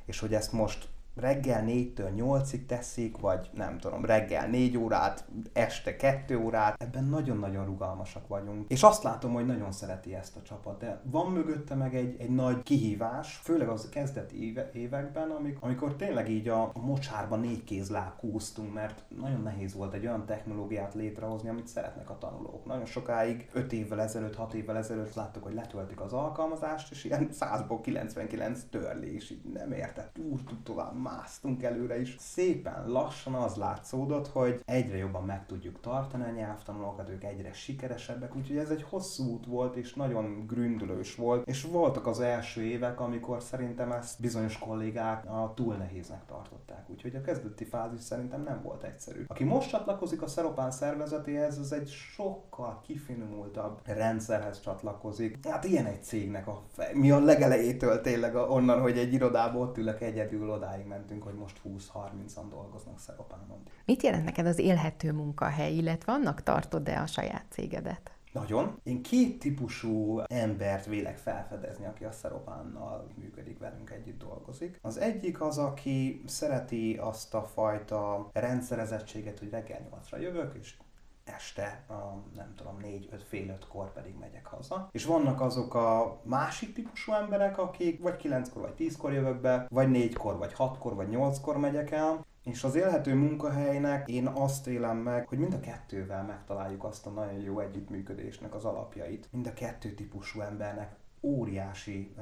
és 0.04 0.18
hogy 0.18 0.34
ezt 0.34 0.52
most 0.52 0.88
reggel 1.14 1.64
4-től 1.66 2.10
8-ig 2.16 2.66
teszik, 2.66 3.18
vagy 3.18 3.50
nem 3.54 3.78
tudom, 3.78 4.04
reggel 4.04 4.48
4 4.48 4.76
órát, 4.76 5.24
este 5.52 5.96
2 5.96 6.38
órát, 6.38 6.82
ebben 6.82 7.04
nagyon-nagyon 7.04 7.64
rugalmasak 7.64 8.28
vagyunk. 8.28 8.64
És 8.68 8.82
azt 8.82 9.02
látom, 9.02 9.32
hogy 9.32 9.46
nagyon 9.46 9.72
szereti 9.72 10.14
ezt 10.14 10.36
a 10.36 10.42
csapat, 10.42 10.78
de 10.78 11.00
van 11.04 11.32
mögötte 11.32 11.74
meg 11.74 11.94
egy, 11.94 12.16
egy 12.18 12.30
nagy 12.30 12.62
kihívás, 12.62 13.34
főleg 13.34 13.68
az 13.68 13.88
kezdeti 13.88 14.46
éve, 14.48 14.70
években, 14.74 15.30
amikor, 15.30 15.68
amikor 15.68 15.96
tényleg 15.96 16.30
így 16.30 16.48
a, 16.48 16.62
a 16.62 16.80
mocsárban 16.80 17.40
négy 17.40 17.64
kézláb 17.64 18.16
kúztunk, 18.16 18.74
mert 18.74 19.02
nagyon 19.20 19.42
nehéz 19.42 19.74
volt 19.74 19.94
egy 19.94 20.06
olyan 20.06 20.26
technológiát 20.26 20.94
létrehozni, 20.94 21.48
amit 21.48 21.66
szeretnek 21.66 22.10
a 22.10 22.18
tanulók. 22.18 22.64
Nagyon 22.64 22.84
sokáig, 22.86 23.48
5 23.52 23.72
évvel 23.72 24.00
ezelőtt, 24.00 24.34
6 24.34 24.54
évvel 24.54 24.76
ezelőtt 24.76 25.14
láttuk, 25.14 25.42
hogy 25.42 25.54
letöltik 25.54 26.00
az 26.00 26.12
alkalmazást, 26.12 26.90
és 26.90 27.04
ilyen 27.04 27.28
100-ból 27.32 27.78
99 27.82 28.60
törlés, 28.70 29.30
így 29.30 29.42
nem 29.52 29.72
értett, 29.72 30.18
úrtuk 30.30 30.62
tovább, 30.62 31.00
másztunk 31.02 31.62
előre 31.62 32.00
is. 32.00 32.16
Szépen 32.18 32.84
lassan 32.86 33.34
az 33.34 33.56
látszódott, 33.56 34.28
hogy 34.28 34.60
egyre 34.64 34.96
jobban 34.96 35.24
meg 35.24 35.46
tudjuk 35.46 35.80
tartani 35.80 36.24
a 36.24 36.30
nyelvtanulókat, 36.30 37.08
ők 37.08 37.24
egyre 37.24 37.52
sikeresebbek, 37.52 38.36
úgyhogy 38.36 38.56
ez 38.56 38.70
egy 38.70 38.82
hosszú 38.82 39.32
út 39.32 39.46
volt, 39.46 39.76
és 39.76 39.94
nagyon 39.94 40.46
gründülős 40.46 41.14
volt, 41.14 41.48
és 41.48 41.62
voltak 41.62 42.06
az 42.06 42.20
első 42.20 42.62
évek, 42.62 43.00
amikor 43.00 43.42
szerintem 43.42 43.92
ezt 43.92 44.20
bizonyos 44.20 44.58
kollégák 44.58 45.24
a 45.26 45.52
túl 45.54 45.74
nehéznek 45.74 46.26
tartották, 46.26 46.90
úgyhogy 46.90 47.14
a 47.14 47.20
kezdeti 47.20 47.64
fázis 47.64 48.00
szerintem 48.00 48.42
nem 48.42 48.60
volt 48.62 48.82
egyszerű. 48.82 49.24
Aki 49.26 49.44
most 49.44 49.68
csatlakozik 49.68 50.22
a 50.22 50.26
Szeropán 50.26 50.70
szervezetéhez, 50.70 51.58
az 51.58 51.72
egy 51.72 51.88
sokkal 51.88 52.80
kifinomultabb 52.86 53.80
rendszerhez 53.84 54.60
csatlakozik. 54.60 55.48
Hát 55.48 55.64
ilyen 55.64 55.86
egy 55.86 56.02
cégnek 56.02 56.46
a 56.46 56.62
mi 56.94 57.10
a 57.10 57.20
legelejétől 57.20 58.00
tényleg 58.00 58.34
onnan, 58.34 58.80
hogy 58.80 58.98
egy 58.98 59.12
irodából 59.12 59.62
ott 59.62 59.78
ülök 59.78 60.00
egyedül, 60.00 60.50
odáig 60.50 60.86
mentünk, 60.92 61.22
hogy 61.22 61.34
most 61.34 61.60
20-30-an 61.64 62.44
dolgoznak 62.50 62.98
Szeropánon. 62.98 63.62
Mit 63.84 64.02
jelent 64.02 64.24
neked 64.24 64.46
az 64.46 64.58
élhető 64.58 65.12
munkahely, 65.12 65.74
illetve 65.74 66.12
annak 66.12 66.42
tartod-e 66.42 67.00
a 67.00 67.06
saját 67.06 67.44
cégedet? 67.48 68.10
Nagyon. 68.32 68.80
Én 68.82 69.02
két 69.02 69.38
típusú 69.38 70.20
embert 70.26 70.86
vélek 70.86 71.16
felfedezni, 71.16 71.86
aki 71.86 72.04
a 72.04 72.12
Szeropánnal 72.12 73.08
működik, 73.14 73.58
velünk 73.58 73.90
együtt 73.90 74.18
dolgozik. 74.18 74.78
Az 74.82 74.96
egyik 74.98 75.40
az, 75.40 75.58
aki 75.58 76.22
szereti 76.26 76.96
azt 76.96 77.34
a 77.34 77.42
fajta 77.42 78.30
rendszerezettséget, 78.32 79.38
hogy 79.38 79.50
reggel 79.50 79.88
8-ra 79.90 80.20
jövök, 80.20 80.54
és 80.60 80.76
este, 81.24 81.84
a, 81.88 81.92
nem 82.34 82.54
tudom, 82.56 82.78
négy, 82.80 83.08
öt, 83.12 83.22
fél 83.22 83.48
ötkor 83.48 83.92
pedig 83.92 84.14
megyek 84.20 84.46
haza. 84.46 84.88
És 84.92 85.04
vannak 85.04 85.40
azok 85.40 85.74
a 85.74 86.20
másik 86.22 86.74
típusú 86.74 87.12
emberek, 87.12 87.58
akik 87.58 88.02
vagy 88.02 88.16
kilenckor, 88.16 88.62
vagy 88.62 88.74
tízkor 88.74 89.12
jövök 89.12 89.40
be, 89.40 89.66
vagy 89.70 89.90
négykor, 89.90 90.36
vagy 90.36 90.52
hatkor, 90.52 90.94
vagy 90.94 91.08
nyolckor 91.08 91.56
megyek 91.56 91.90
el, 91.90 92.24
És 92.44 92.64
az 92.64 92.74
élhető 92.74 93.14
munkahelynek 93.14 94.08
én 94.08 94.26
azt 94.26 94.66
élem 94.66 94.96
meg, 94.96 95.28
hogy 95.28 95.38
mind 95.38 95.54
a 95.54 95.60
kettővel 95.60 96.24
megtaláljuk 96.24 96.84
azt 96.84 97.06
a 97.06 97.10
nagyon 97.10 97.40
jó 97.40 97.58
együttműködésnek 97.58 98.54
az 98.54 98.64
alapjait. 98.64 99.28
Mind 99.30 99.46
a 99.46 99.52
kettő 99.52 99.94
típusú 99.94 100.40
embernek 100.40 100.96
óriási 101.22 102.14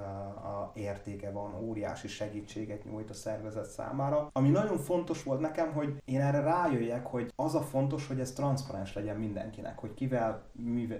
értéke 0.75 1.31
van, 1.31 1.55
óriási 1.63 2.09
segítséget 2.09 2.85
nyújt 2.85 3.11
a 3.11 3.15
szervezet 3.15 3.71
számára. 3.71 4.29
Ami 4.33 4.49
nagyon 4.49 4.79
fontos 4.79 5.23
volt 5.23 5.41
nekem, 5.41 5.73
hogy 5.73 6.03
én 6.05 6.21
erre 6.21 6.41
rájöjjek, 6.41 7.07
hogy 7.07 7.33
az 7.37 7.55
a 7.55 7.61
fontos, 7.61 8.07
hogy 8.07 8.21
ez 8.21 8.33
transzparens 8.33 8.95
legyen 8.95 9.17
mindenkinek, 9.17 9.79
hogy 9.79 9.95
kivel, 9.95 10.43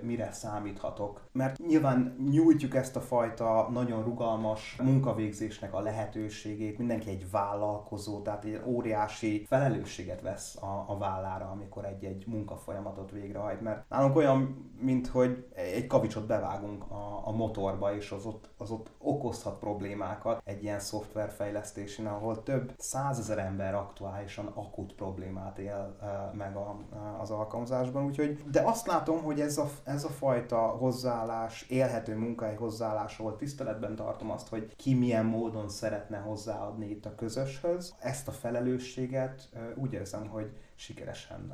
mire 0.03 0.33
számíthatok. 0.33 1.29
Mert 1.33 1.59
nyilván 1.59 2.17
nyújtjuk 2.31 2.75
ezt 2.75 2.97
a 2.97 3.01
fajta 3.01 3.69
nagyon 3.73 4.03
rugalmas 4.03 4.77
munkavégzésnek 4.83 5.75
a 5.75 5.81
lehetőségét, 5.81 6.79
mindenki 6.79 7.11
egy 7.11 7.31
vállalkozó, 7.31 8.23
tehát 8.23 8.45
egy 8.45 8.63
óriási 8.67 9.45
felelősséget 9.49 10.21
vesz 10.21 10.57
a, 10.57 10.85
a 10.87 10.99
vállára, 10.99 11.51
amikor 11.51 11.85
egy-egy 11.85 12.25
munkafolyamatot 12.27 13.11
végrehajt. 13.11 13.61
Mert 13.61 13.89
nálunk 13.89 14.17
olyan, 14.17 14.71
mint 14.81 15.07
hogy 15.07 15.47
egy 15.55 15.87
kavicsot 15.87 16.27
bevágunk 16.27 16.91
a, 16.91 17.21
a 17.25 17.31
motorba, 17.31 17.90
és 17.95 18.11
az 18.11 18.27
ott, 18.27 18.49
az 18.57 18.71
ott 18.71 18.91
okozhat 18.99 19.59
problémákat 19.59 20.43
egy 20.45 20.63
ilyen 20.63 20.81
szoftverfejlesztésén, 20.81 22.07
ahol 22.07 22.43
több 22.43 22.73
százezer 22.79 23.39
ember 23.39 23.75
aktuálisan 23.75 24.47
akut 24.47 24.95
problémát 24.95 25.59
él 25.59 25.97
meg 26.33 26.57
a, 26.57 26.77
az 27.21 27.31
alkalmazásban. 27.31 28.05
Úgyhogy, 28.05 28.45
de 28.51 28.63
azt 28.63 28.87
látom, 28.87 29.23
hogy 29.23 29.41
ez 29.41 29.59
a, 29.59 29.71
ez 29.85 30.05
a 30.05 30.09
fajta 30.09 30.59
hozzáállás, 30.59 31.63
élhető 31.69 32.17
munkahely 32.17 32.57
hozzáállás, 32.57 33.19
ahol 33.19 33.37
tiszteletben 33.37 33.97
tartom 33.97 34.31
azt, 34.31 34.49
hogy 34.49 34.77
ki 34.77 34.95
milyen 34.95 35.25
módon 35.25 35.69
szeretne 35.69 36.19
hozzáadni 36.19 36.91
itt 36.91 37.07
a 37.07 37.15
közöshöz, 37.15 37.95
ezt 37.99 38.29
a 38.29 38.33
felelősséget 38.33 39.49
úgy 39.75 39.93
érzem, 39.93 40.29
hogy 40.29 40.57
sikeresen 40.75 41.53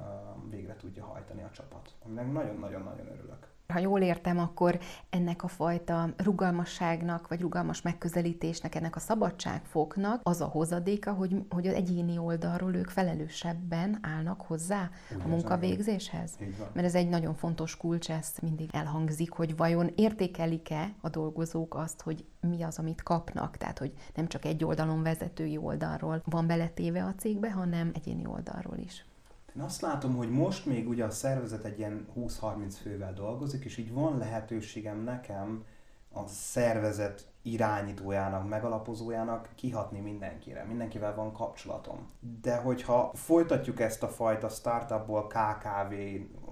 végre 0.50 0.76
tudja 0.76 1.04
hajtani 1.04 1.42
a 1.42 1.50
csapat. 1.50 1.94
Aminek 2.04 2.32
nagyon-nagyon-nagyon 2.32 3.06
örülök. 3.06 3.54
Ha 3.68 3.78
jól 3.78 4.00
értem, 4.00 4.38
akkor 4.38 4.78
ennek 5.10 5.42
a 5.42 5.48
fajta 5.48 6.08
rugalmasságnak, 6.16 7.28
vagy 7.28 7.40
rugalmas 7.40 7.82
megközelítésnek, 7.82 8.74
ennek 8.74 8.96
a 8.96 9.00
szabadságfoknak 9.00 10.20
az 10.22 10.40
a 10.40 10.44
hozadéka, 10.44 11.12
hogy, 11.12 11.36
hogy 11.50 11.66
az 11.66 11.74
egyéni 11.74 12.18
oldalról 12.18 12.74
ők 12.74 12.88
felelősebben 12.88 13.98
állnak 14.02 14.40
hozzá 14.40 14.90
Úgy 15.14 15.22
a 15.24 15.28
munkavégzéshez. 15.28 16.38
Mert 16.72 16.86
ez 16.86 16.94
egy 16.94 17.08
nagyon 17.08 17.34
fontos 17.34 17.76
kulcs, 17.76 18.10
ez 18.10 18.32
mindig 18.42 18.70
elhangzik, 18.72 19.30
hogy 19.30 19.56
vajon 19.56 19.92
értékelik-e 19.94 20.92
a 21.00 21.08
dolgozók 21.08 21.74
azt, 21.74 22.02
hogy 22.02 22.24
mi 22.40 22.62
az, 22.62 22.78
amit 22.78 23.02
kapnak. 23.02 23.56
Tehát, 23.56 23.78
hogy 23.78 23.92
nem 24.14 24.26
csak 24.26 24.44
egy 24.44 24.64
oldalon 24.64 25.02
vezetői 25.02 25.56
oldalról 25.56 26.22
van 26.24 26.46
beletéve 26.46 27.04
a 27.04 27.14
cégbe, 27.14 27.50
hanem 27.50 27.90
egyéni 27.94 28.26
oldalról 28.26 28.78
is. 28.78 29.04
Én 29.56 29.62
azt 29.62 29.80
látom, 29.80 30.16
hogy 30.16 30.30
most 30.30 30.66
még 30.66 30.88
ugye 30.88 31.04
a 31.04 31.10
szervezet 31.10 31.64
egy 31.64 31.78
ilyen 31.78 32.06
20-30 32.16 32.74
fővel 32.82 33.12
dolgozik, 33.12 33.64
és 33.64 33.76
így 33.76 33.92
van 33.92 34.18
lehetőségem 34.18 35.02
nekem 35.02 35.64
a 36.12 36.26
szervezet 36.26 37.26
irányítójának, 37.42 38.48
megalapozójának 38.48 39.48
kihatni 39.54 40.00
mindenkire. 40.00 40.64
Mindenkivel 40.64 41.14
van 41.14 41.32
kapcsolatom. 41.32 42.10
De 42.42 42.56
hogyha 42.56 43.10
folytatjuk 43.14 43.80
ezt 43.80 44.02
a 44.02 44.08
fajta 44.08 44.48
startupból 44.48 45.26
KKV 45.26 45.92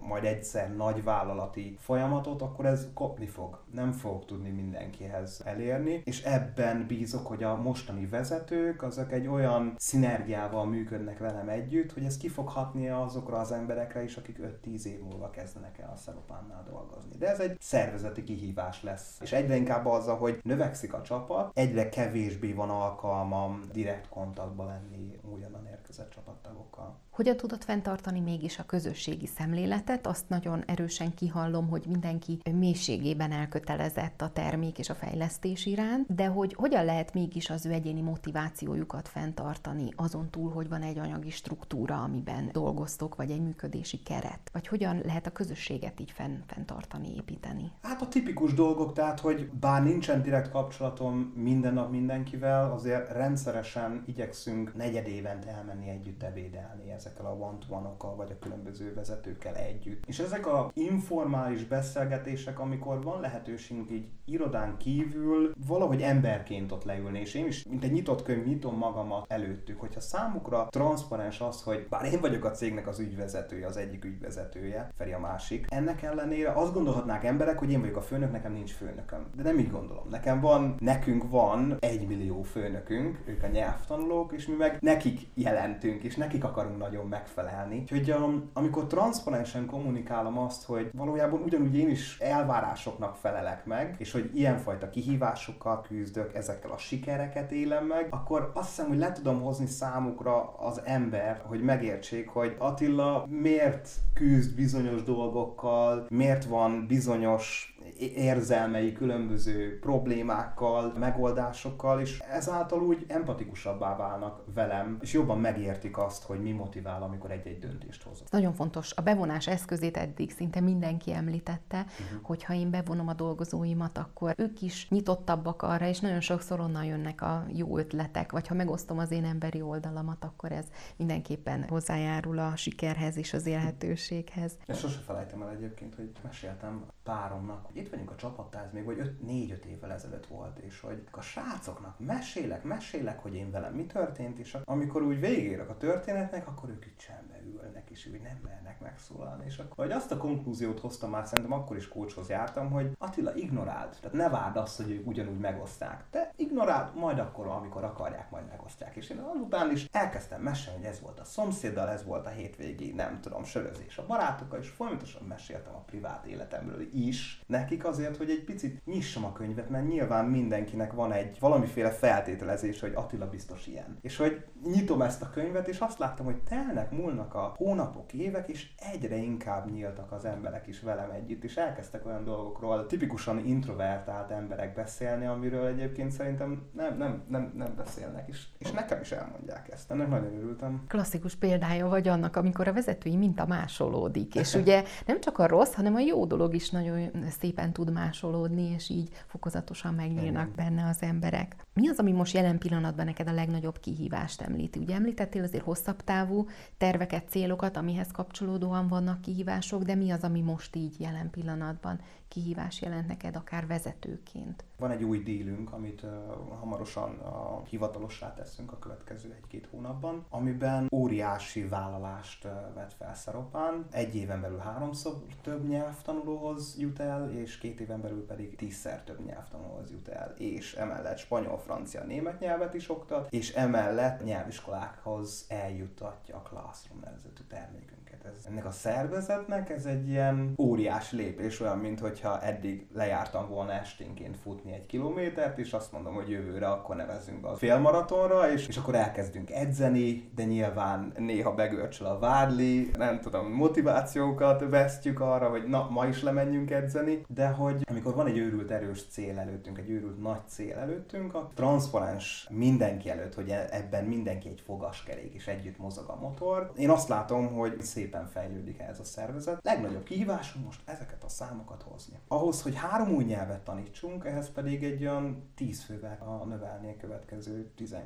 majd 0.06 0.24
egyszer 0.24 0.76
nagyvállalati 0.76 1.76
folyamatot, 1.80 2.42
akkor 2.42 2.66
ez 2.66 2.86
kopni 2.94 3.26
fog. 3.26 3.62
Nem 3.72 3.92
fog 3.92 4.24
tudni 4.24 4.50
mindenkihez 4.50 5.42
elérni, 5.44 6.02
és 6.04 6.22
ebben 6.22 6.86
bízok, 6.86 7.26
hogy 7.26 7.42
a 7.42 7.56
mostani 7.56 8.06
vezetők 8.06 8.82
azok 8.82 9.12
egy 9.12 9.26
olyan 9.26 9.74
szinergiával 9.78 10.66
működnek 10.66 11.18
velem 11.18 11.48
együtt, 11.48 11.92
hogy 11.92 12.04
ez 12.04 12.16
ki 12.16 12.28
fog 12.28 12.48
hatni 12.48 12.88
azokra 12.88 13.38
az 13.38 13.52
emberekre 13.52 14.02
is, 14.02 14.16
akik 14.16 14.38
5-10 14.64 14.84
év 14.84 15.02
múlva 15.02 15.30
kezdenek 15.30 15.78
el 15.78 15.90
a 15.94 15.96
Szeropánnál 15.96 16.66
dolgozni. 16.70 17.16
De 17.18 17.28
ez 17.28 17.40
egy 17.40 17.56
szervezeti 17.60 18.24
kihívás 18.24 18.82
lesz. 18.82 19.18
És 19.20 19.32
egyre 19.32 19.56
inkább 19.56 19.86
az, 19.86 20.06
hogy 20.06 20.40
növekszik 20.42 20.94
a 20.94 21.02
csapat, 21.02 21.50
egyre 21.54 21.88
kevésbé 21.88 22.52
van 22.52 22.70
alkalmam 22.70 23.60
direkt 23.72 24.08
kontaktba 24.08 24.64
lenni 24.64 25.20
újonnan 25.32 25.66
érkezett 25.66 26.10
csapattagokkal. 26.10 26.98
Hogyan 27.14 27.36
tudod 27.36 27.62
fenntartani 27.62 28.20
mégis 28.20 28.58
a 28.58 28.64
közösségi 28.66 29.26
szemléletet? 29.26 30.06
Azt 30.06 30.28
nagyon 30.28 30.62
erősen 30.66 31.14
kihallom, 31.14 31.68
hogy 31.68 31.84
mindenki 31.86 32.38
mélységében 32.52 33.32
elkötelezett 33.32 34.22
a 34.22 34.32
termék 34.32 34.78
és 34.78 34.90
a 34.90 34.94
fejlesztés 34.94 35.66
iránt, 35.66 36.14
de 36.14 36.26
hogy 36.26 36.54
hogyan 36.54 36.84
lehet 36.84 37.14
mégis 37.14 37.50
az 37.50 37.66
ő 37.66 37.70
egyéni 37.70 38.00
motivációjukat 38.00 39.08
fenntartani 39.08 39.92
azon 39.96 40.30
túl, 40.30 40.50
hogy 40.50 40.68
van 40.68 40.82
egy 40.82 40.98
anyagi 40.98 41.30
struktúra, 41.30 42.02
amiben 42.02 42.48
dolgoztok, 42.52 43.14
vagy 43.14 43.30
egy 43.30 43.42
működési 43.42 44.02
keret? 44.02 44.50
Vagy 44.52 44.66
hogyan 44.66 45.00
lehet 45.04 45.26
a 45.26 45.32
közösséget 45.32 46.00
így 46.00 46.10
fenn, 46.10 46.36
fenntartani, 46.46 47.14
építeni? 47.16 47.72
Hát 47.82 48.02
a 48.02 48.08
tipikus 48.08 48.54
dolgok, 48.54 48.92
tehát, 48.92 49.20
hogy 49.20 49.50
bár 49.50 49.82
nincsen 49.82 50.22
direkt 50.22 50.50
kapcsolatom 50.50 51.32
minden 51.36 51.74
nap 51.74 51.90
mindenkivel, 51.90 52.72
azért 52.72 53.12
rendszeresen 53.12 54.02
igyekszünk 54.06 54.74
negyed 54.76 55.06
évente 55.06 55.50
elmenni 55.50 55.88
együtt 55.88 56.22
ebédelni 56.22 56.92
ezekkel 57.04 57.26
a 57.26 57.56
one 57.68 57.94
vagy 58.16 58.30
a 58.30 58.38
különböző 58.38 58.94
vezetőkkel 58.94 59.54
együtt. 59.54 60.04
És 60.06 60.18
ezek 60.18 60.46
a 60.46 60.70
informális 60.74 61.64
beszélgetések, 61.64 62.58
amikor 62.58 63.02
van 63.02 63.20
lehetőségünk 63.20 63.90
így 63.90 64.08
irodán 64.24 64.76
kívül 64.76 65.52
valahogy 65.66 66.00
emberként 66.02 66.72
ott 66.72 66.84
leülni, 66.84 67.20
és 67.20 67.34
én 67.34 67.46
is, 67.46 67.64
mint 67.64 67.84
egy 67.84 67.92
nyitott 67.92 68.22
könyv, 68.22 68.46
nyitom 68.46 68.76
magamat 68.76 69.24
előttük, 69.28 69.80
hogyha 69.80 70.00
számukra 70.00 70.66
transzparens 70.70 71.40
az, 71.40 71.62
hogy 71.62 71.86
bár 71.88 72.12
én 72.12 72.20
vagyok 72.20 72.44
a 72.44 72.50
cégnek 72.50 72.86
az 72.86 72.98
ügyvezetője, 72.98 73.66
az 73.66 73.76
egyik 73.76 74.04
ügyvezetője, 74.04 74.88
Feri 74.96 75.12
a 75.12 75.18
másik, 75.18 75.66
ennek 75.68 76.02
ellenére 76.02 76.52
azt 76.52 76.72
gondolhatnák 76.72 77.24
emberek, 77.24 77.58
hogy 77.58 77.70
én 77.70 77.80
vagyok 77.80 77.96
a 77.96 78.02
főnök, 78.02 78.32
nekem 78.32 78.52
nincs 78.52 78.72
főnököm. 78.72 79.26
De 79.36 79.42
nem 79.42 79.58
így 79.58 79.70
gondolom. 79.70 80.08
Nekem 80.10 80.40
van, 80.40 80.74
nekünk 80.78 81.30
van 81.30 81.76
egy 81.80 82.06
millió 82.06 82.42
főnökünk, 82.42 83.18
ők 83.26 83.42
a 83.42 83.46
nyelvtanulók, 83.46 84.32
és 84.32 84.46
mi 84.46 84.54
meg 84.54 84.78
nekik 84.80 85.20
jelentünk, 85.34 86.02
és 86.02 86.16
nekik 86.16 86.44
akarunk 86.44 86.78
nagyon 86.94 87.08
megfelelni. 87.08 87.78
Úgyhogy 87.80 88.10
um, 88.10 88.50
amikor 88.52 88.86
transzparensen 88.86 89.66
kommunikálom 89.66 90.38
azt, 90.38 90.64
hogy 90.64 90.90
valójában 90.92 91.42
ugyanúgy 91.42 91.76
én 91.76 91.90
is 91.90 92.18
elvárásoknak 92.18 93.16
felelek 93.16 93.64
meg, 93.66 93.94
és 93.98 94.12
hogy 94.12 94.30
ilyenfajta 94.34 94.90
kihívásokkal 94.90 95.80
küzdök, 95.80 96.34
ezekkel 96.34 96.70
a 96.70 96.76
sikereket 96.76 97.52
élem 97.52 97.86
meg, 97.86 98.06
akkor 98.10 98.50
azt 98.54 98.68
hiszem, 98.68 98.88
hogy 98.88 98.98
le 98.98 99.12
tudom 99.12 99.40
hozni 99.40 99.66
számukra 99.66 100.54
az 100.58 100.80
ember, 100.84 101.42
hogy 101.46 101.62
megértsék, 101.62 102.28
hogy 102.28 102.56
Attila 102.58 103.26
miért 103.28 103.88
küzd 104.14 104.54
bizonyos 104.54 105.02
dolgokkal, 105.02 106.06
miért 106.08 106.44
van 106.44 106.86
bizonyos 106.86 107.73
érzelmei 108.12 108.92
különböző 108.92 109.78
problémákkal, 109.78 110.92
megoldásokkal, 110.98 112.00
és 112.00 112.18
ezáltal 112.18 112.82
úgy 112.82 113.04
empatikusabbá 113.08 113.96
válnak 113.96 114.44
velem, 114.54 114.98
és 115.00 115.12
jobban 115.12 115.40
megértik 115.40 115.98
azt, 115.98 116.22
hogy 116.22 116.42
mi 116.42 116.52
motivál, 116.52 117.02
amikor 117.02 117.30
egy-egy 117.30 117.58
döntést 117.58 118.02
hozok. 118.02 118.30
Nagyon 118.30 118.52
fontos. 118.52 118.92
A 118.92 119.02
bevonás 119.02 119.46
eszközét 119.46 119.96
eddig 119.96 120.30
szinte 120.32 120.60
mindenki 120.60 121.12
említette, 121.12 121.78
uh-huh. 121.78 122.22
hogy 122.22 122.44
ha 122.44 122.54
én 122.54 122.70
bevonom 122.70 123.08
a 123.08 123.14
dolgozóimat, 123.14 123.98
akkor 123.98 124.34
ők 124.36 124.62
is 124.62 124.88
nyitottabbak 124.88 125.62
arra, 125.62 125.86
és 125.86 126.00
nagyon 126.00 126.20
sokszor 126.20 126.60
onnan 126.60 126.84
jönnek 126.84 127.22
a 127.22 127.46
jó 127.52 127.78
ötletek, 127.78 128.32
vagy 128.32 128.46
ha 128.46 128.54
megosztom 128.54 128.98
az 128.98 129.10
én 129.10 129.24
emberi 129.24 129.60
oldalamat, 129.60 130.24
akkor 130.24 130.52
ez 130.52 130.64
mindenképpen 130.96 131.68
hozzájárul 131.68 132.38
a 132.38 132.56
sikerhez 132.56 133.16
és 133.16 133.32
az 133.32 133.46
élhetőséghez. 133.46 134.52
Ezt 134.66 134.80
sose 134.80 134.98
felejtem 134.98 135.42
el 135.42 135.50
egyébként, 135.50 135.94
hogy 135.94 136.10
meséltem 136.22 136.84
páromnak, 137.02 137.68
itt 137.72 137.93
vagyunk 137.94 138.10
a 138.10 138.16
csapattal, 138.16 138.62
ez 138.62 138.72
még 138.72 138.84
vagy 138.84 138.98
4-5 139.26 139.64
évvel 139.64 139.92
ezelőtt 139.92 140.26
volt, 140.26 140.58
és 140.58 140.80
hogy 140.80 141.02
a 141.10 141.20
srácoknak 141.20 141.98
mesélek, 141.98 142.64
mesélek, 142.64 143.18
hogy 143.18 143.34
én 143.34 143.50
velem 143.50 143.74
mi 143.74 143.86
történt, 143.86 144.38
és 144.38 144.56
amikor 144.64 145.02
úgy 145.02 145.20
végérek 145.20 145.68
a 145.68 145.76
történetnek, 145.76 146.46
akkor 146.46 146.68
ők 146.68 146.86
itt 146.86 146.98
csendben 146.98 147.23
ülnek, 147.46 147.90
és 147.90 148.06
úgy 148.06 148.20
nem 148.20 148.38
mernek 148.42 148.80
megszólalni. 148.80 149.44
És 149.46 149.58
akkor, 149.58 149.84
hogy 149.84 149.94
azt 149.94 150.12
a 150.12 150.16
konklúziót 150.16 150.80
hoztam 150.80 151.10
már, 151.10 151.26
szerintem 151.26 151.52
akkor 151.52 151.76
is 151.76 151.88
kócshoz 151.88 152.28
jártam, 152.28 152.70
hogy 152.70 152.90
Attila, 152.98 153.34
ignoráld. 153.34 153.96
Tehát 154.00 154.16
ne 154.16 154.28
várd 154.28 154.56
azt, 154.56 154.76
hogy 154.76 154.90
ők 154.90 155.06
ugyanúgy 155.06 155.38
megoszták. 155.38 156.04
Te 156.10 156.32
ignoráld, 156.36 156.96
majd 156.96 157.18
akkor, 157.18 157.46
amikor 157.46 157.84
akarják, 157.84 158.30
majd 158.30 158.46
megosztják. 158.48 158.96
És 158.96 159.10
én 159.10 159.18
azután 159.18 159.70
is 159.70 159.88
elkezdtem 159.92 160.40
mesélni, 160.40 160.78
hogy 160.78 160.88
ez 160.88 161.00
volt 161.00 161.20
a 161.20 161.24
szomszéddal, 161.24 161.88
ez 161.88 162.04
volt 162.04 162.26
a 162.26 162.30
hétvégi, 162.30 162.92
nem 162.92 163.20
tudom, 163.20 163.44
sörözés 163.44 163.98
a 163.98 164.06
barátokkal, 164.06 164.58
és 164.58 164.68
folyamatosan 164.68 165.22
meséltem 165.22 165.74
a 165.74 165.84
privát 165.86 166.24
életemről 166.26 166.80
is 166.92 167.42
nekik 167.46 167.84
azért, 167.84 168.16
hogy 168.16 168.30
egy 168.30 168.44
picit 168.44 168.84
nyissam 168.84 169.24
a 169.24 169.32
könyvet, 169.32 169.68
mert 169.68 169.86
nyilván 169.86 170.24
mindenkinek 170.24 170.92
van 170.92 171.12
egy 171.12 171.38
valamiféle 171.40 171.90
feltételezés, 171.90 172.80
hogy 172.80 172.92
Attila 172.94 173.28
biztos 173.28 173.66
ilyen. 173.66 173.98
És 174.00 174.16
hogy 174.16 174.44
nyitom 174.64 175.02
ezt 175.02 175.22
a 175.22 175.30
könyvet, 175.30 175.68
és 175.68 175.78
azt 175.78 175.98
láttam, 175.98 176.24
hogy 176.24 176.42
telnek, 176.42 176.90
múlnak 176.90 177.33
Teltek 177.34 177.58
a 177.58 177.64
hónapok, 177.64 178.12
évek, 178.12 178.48
és 178.48 178.68
egyre 178.92 179.16
inkább 179.16 179.70
nyíltak 179.70 180.12
az 180.12 180.24
emberek 180.24 180.66
is 180.66 180.80
velem 180.80 181.10
együtt, 181.10 181.44
és 181.44 181.56
elkezdtek 181.56 182.06
olyan 182.06 182.24
dolgokról 182.24 182.86
tipikusan 182.86 183.46
introvertált 183.46 184.30
emberek 184.30 184.74
beszélni, 184.74 185.26
amiről 185.26 185.66
egyébként 185.66 186.10
szerintem 186.10 186.62
nem, 186.72 186.96
nem, 186.96 187.22
nem, 187.28 187.52
nem 187.56 187.74
beszélnek, 187.76 188.28
és, 188.28 188.44
és 188.58 188.70
nekem 188.70 189.00
is 189.00 189.12
elmondják 189.12 189.68
ezt. 189.72 189.90
Ennek 189.90 190.08
nagyon 190.08 190.36
örültem. 190.36 190.84
Klasszikus 190.88 191.34
példája 191.34 191.88
vagy 191.88 192.08
annak, 192.08 192.36
amikor 192.36 192.68
a 192.68 192.72
vezetői 192.72 193.16
minta 193.16 193.46
másolódik, 193.46 194.34
és 194.34 194.54
ugye 194.62 194.84
nem 195.06 195.20
csak 195.20 195.38
a 195.38 195.46
rossz, 195.46 195.72
hanem 195.74 195.94
a 195.94 196.00
jó 196.00 196.26
dolog 196.26 196.54
is 196.54 196.70
nagyon 196.70 197.10
szépen 197.40 197.72
tud 197.72 197.92
másolódni, 197.92 198.72
és 198.74 198.88
így 198.88 199.10
fokozatosan 199.26 199.94
megnyílnak 199.94 200.50
benne 200.50 200.88
az 200.88 201.02
emberek. 201.02 201.56
Mi 201.74 201.88
az, 201.88 201.98
ami 201.98 202.12
most 202.12 202.34
jelen 202.34 202.58
pillanatban 202.58 203.04
neked 203.04 203.28
a 203.28 203.32
legnagyobb 203.32 203.78
kihívást 203.78 204.40
említi? 204.40 204.78
Ugye 204.78 204.94
említettél 204.94 205.42
azért 205.42 205.64
hosszabb 205.64 206.02
távú 206.02 206.46
terveket, 206.76 207.23
célokat, 207.28 207.76
amihez 207.76 208.10
kapcsolódóan 208.10 208.88
vannak 208.88 209.20
kihívások, 209.20 209.82
de 209.82 209.94
mi 209.94 210.10
az, 210.10 210.22
ami 210.22 210.40
most 210.40 210.76
így 210.76 211.00
jelen 211.00 211.30
pillanatban 211.30 212.00
kihívás 212.34 212.80
jelent 212.80 213.06
neked, 213.06 213.36
akár 213.36 213.66
vezetőként? 213.66 214.64
Van 214.78 214.90
egy 214.90 215.02
új 215.02 215.22
dílünk, 215.22 215.72
amit 215.72 216.02
uh, 216.02 216.10
hamarosan 216.58 217.10
uh, 217.10 217.66
hivatalossá 217.66 218.34
teszünk 218.34 218.72
a 218.72 218.78
következő 218.78 219.34
egy-két 219.36 219.68
hónapban, 219.70 220.26
amiben 220.30 220.88
óriási 220.92 221.68
vállalást 221.68 222.44
uh, 222.44 222.50
vett 222.74 222.92
fel 222.92 223.14
Szeropán. 223.14 223.86
Egy 223.90 224.16
éven 224.16 224.40
belül 224.40 224.58
háromszor 224.58 225.22
több 225.42 225.68
nyelvtanulóhoz 225.68 226.76
jut 226.78 227.00
el, 227.00 227.30
és 227.30 227.58
két 227.58 227.80
éven 227.80 228.00
belül 228.00 228.26
pedig 228.26 228.56
tízszer 228.56 229.02
több 229.02 229.24
nyelvtanulóhoz 229.24 229.90
jut 229.90 230.08
el, 230.08 230.34
és 230.38 230.74
emellett 230.74 231.18
spanyol, 231.18 231.58
francia, 231.58 232.04
német 232.04 232.40
nyelvet 232.40 232.74
is 232.74 232.90
oktat, 232.90 233.32
és 233.32 233.52
emellett 233.52 234.24
nyelviskolákhoz 234.24 235.46
eljuttatja 235.48 236.36
a 236.36 236.42
Classroom 236.42 237.00
nevezetű 237.00 237.42
termékünk 237.48 238.03
ez, 238.24 238.46
ennek 238.50 238.66
a 238.66 238.70
szervezetnek 238.70 239.70
ez 239.70 239.84
egy 239.84 240.08
ilyen 240.08 240.54
óriás 240.58 241.12
lépés, 241.12 241.60
olyan, 241.60 241.78
mint 241.78 242.00
hogyha 242.00 242.40
eddig 242.40 242.86
lejártam 242.94 243.48
volna 243.48 243.72
esténként 243.72 244.36
futni 244.36 244.72
egy 244.72 244.86
kilométert, 244.86 245.58
és 245.58 245.72
azt 245.72 245.92
mondom, 245.92 246.14
hogy 246.14 246.30
jövőre 246.30 246.66
akkor 246.66 246.96
nevezzünk 246.96 247.40
be 247.40 247.48
a 247.48 247.54
félmaratonra, 247.54 248.52
és, 248.52 248.68
és 248.68 248.76
akkor 248.76 248.94
elkezdünk 248.94 249.50
edzeni, 249.50 250.30
de 250.34 250.44
nyilván 250.44 251.12
néha 251.16 251.54
begörcsöl 251.54 252.06
a 252.06 252.18
vádli, 252.18 252.90
nem 252.98 253.20
tudom, 253.20 253.52
motivációkat 253.52 254.68
vesztjük 254.68 255.20
arra, 255.20 255.48
hogy 255.48 255.64
na, 255.64 255.88
ma 255.90 256.06
is 256.06 256.22
lemenjünk 256.22 256.70
edzeni, 256.70 257.24
de 257.28 257.48
hogy 257.48 257.84
amikor 257.90 258.14
van 258.14 258.26
egy 258.26 258.38
őrült 258.38 258.70
erős 258.70 259.04
cél 259.10 259.38
előttünk, 259.38 259.78
egy 259.78 259.90
őrült 259.90 260.22
nagy 260.22 260.46
cél 260.46 260.76
előttünk, 260.76 261.34
a 261.34 261.50
transzparens 261.54 262.48
mindenki 262.50 263.10
előtt, 263.10 263.34
hogy 263.34 263.48
e- 263.48 263.68
ebben 263.70 264.04
mindenki 264.04 264.48
egy 264.48 264.62
fogaskerék, 264.66 265.34
és 265.34 265.46
együtt 265.46 265.78
mozog 265.78 266.08
a 266.08 266.18
motor. 266.20 266.72
Én 266.76 266.90
azt 266.90 267.08
látom, 267.08 267.54
hogy 267.54 267.82
szép 267.82 268.13
szépen 268.14 268.28
fejlődik 268.28 268.78
ez 268.78 269.00
a 269.00 269.04
szervezet. 269.04 269.60
Legnagyobb 269.62 270.02
kihívásunk 270.02 270.64
most 270.64 270.80
ezeket 270.84 271.24
a 271.24 271.28
számokat 271.28 271.82
hozni. 271.82 272.18
Ahhoz, 272.28 272.62
hogy 272.62 272.74
három 272.74 273.14
új 273.14 273.24
nyelvet 273.24 273.64
tanítsunk, 273.64 274.24
ehhez 274.24 274.50
pedig 274.50 274.84
egy 274.84 275.02
olyan 275.02 275.50
tíz 275.54 275.82
fővel 275.82 276.18
a 276.20 276.44
növelni 276.44 276.90
a 276.90 276.96
következő 276.96 277.72
10, 277.76 277.96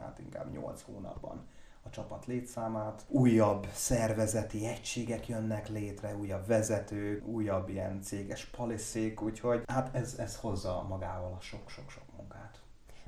hát 0.00 0.18
inkább 0.18 0.52
8 0.52 0.82
hónapban 0.82 1.46
a 1.82 1.90
csapat 1.90 2.26
létszámát, 2.26 3.04
újabb 3.08 3.66
szervezeti 3.72 4.66
egységek 4.66 5.28
jönnek 5.28 5.68
létre, 5.68 6.16
újabb 6.16 6.46
vezetők, 6.46 7.26
újabb 7.26 7.68
ilyen 7.68 8.02
céges 8.02 8.44
paliszék, 8.44 9.22
úgyhogy 9.22 9.62
hát 9.66 9.94
ez, 9.94 10.14
ez 10.18 10.36
hozza 10.36 10.86
magával 10.88 11.32
a 11.32 11.40
sok-sok-sok 11.40 12.12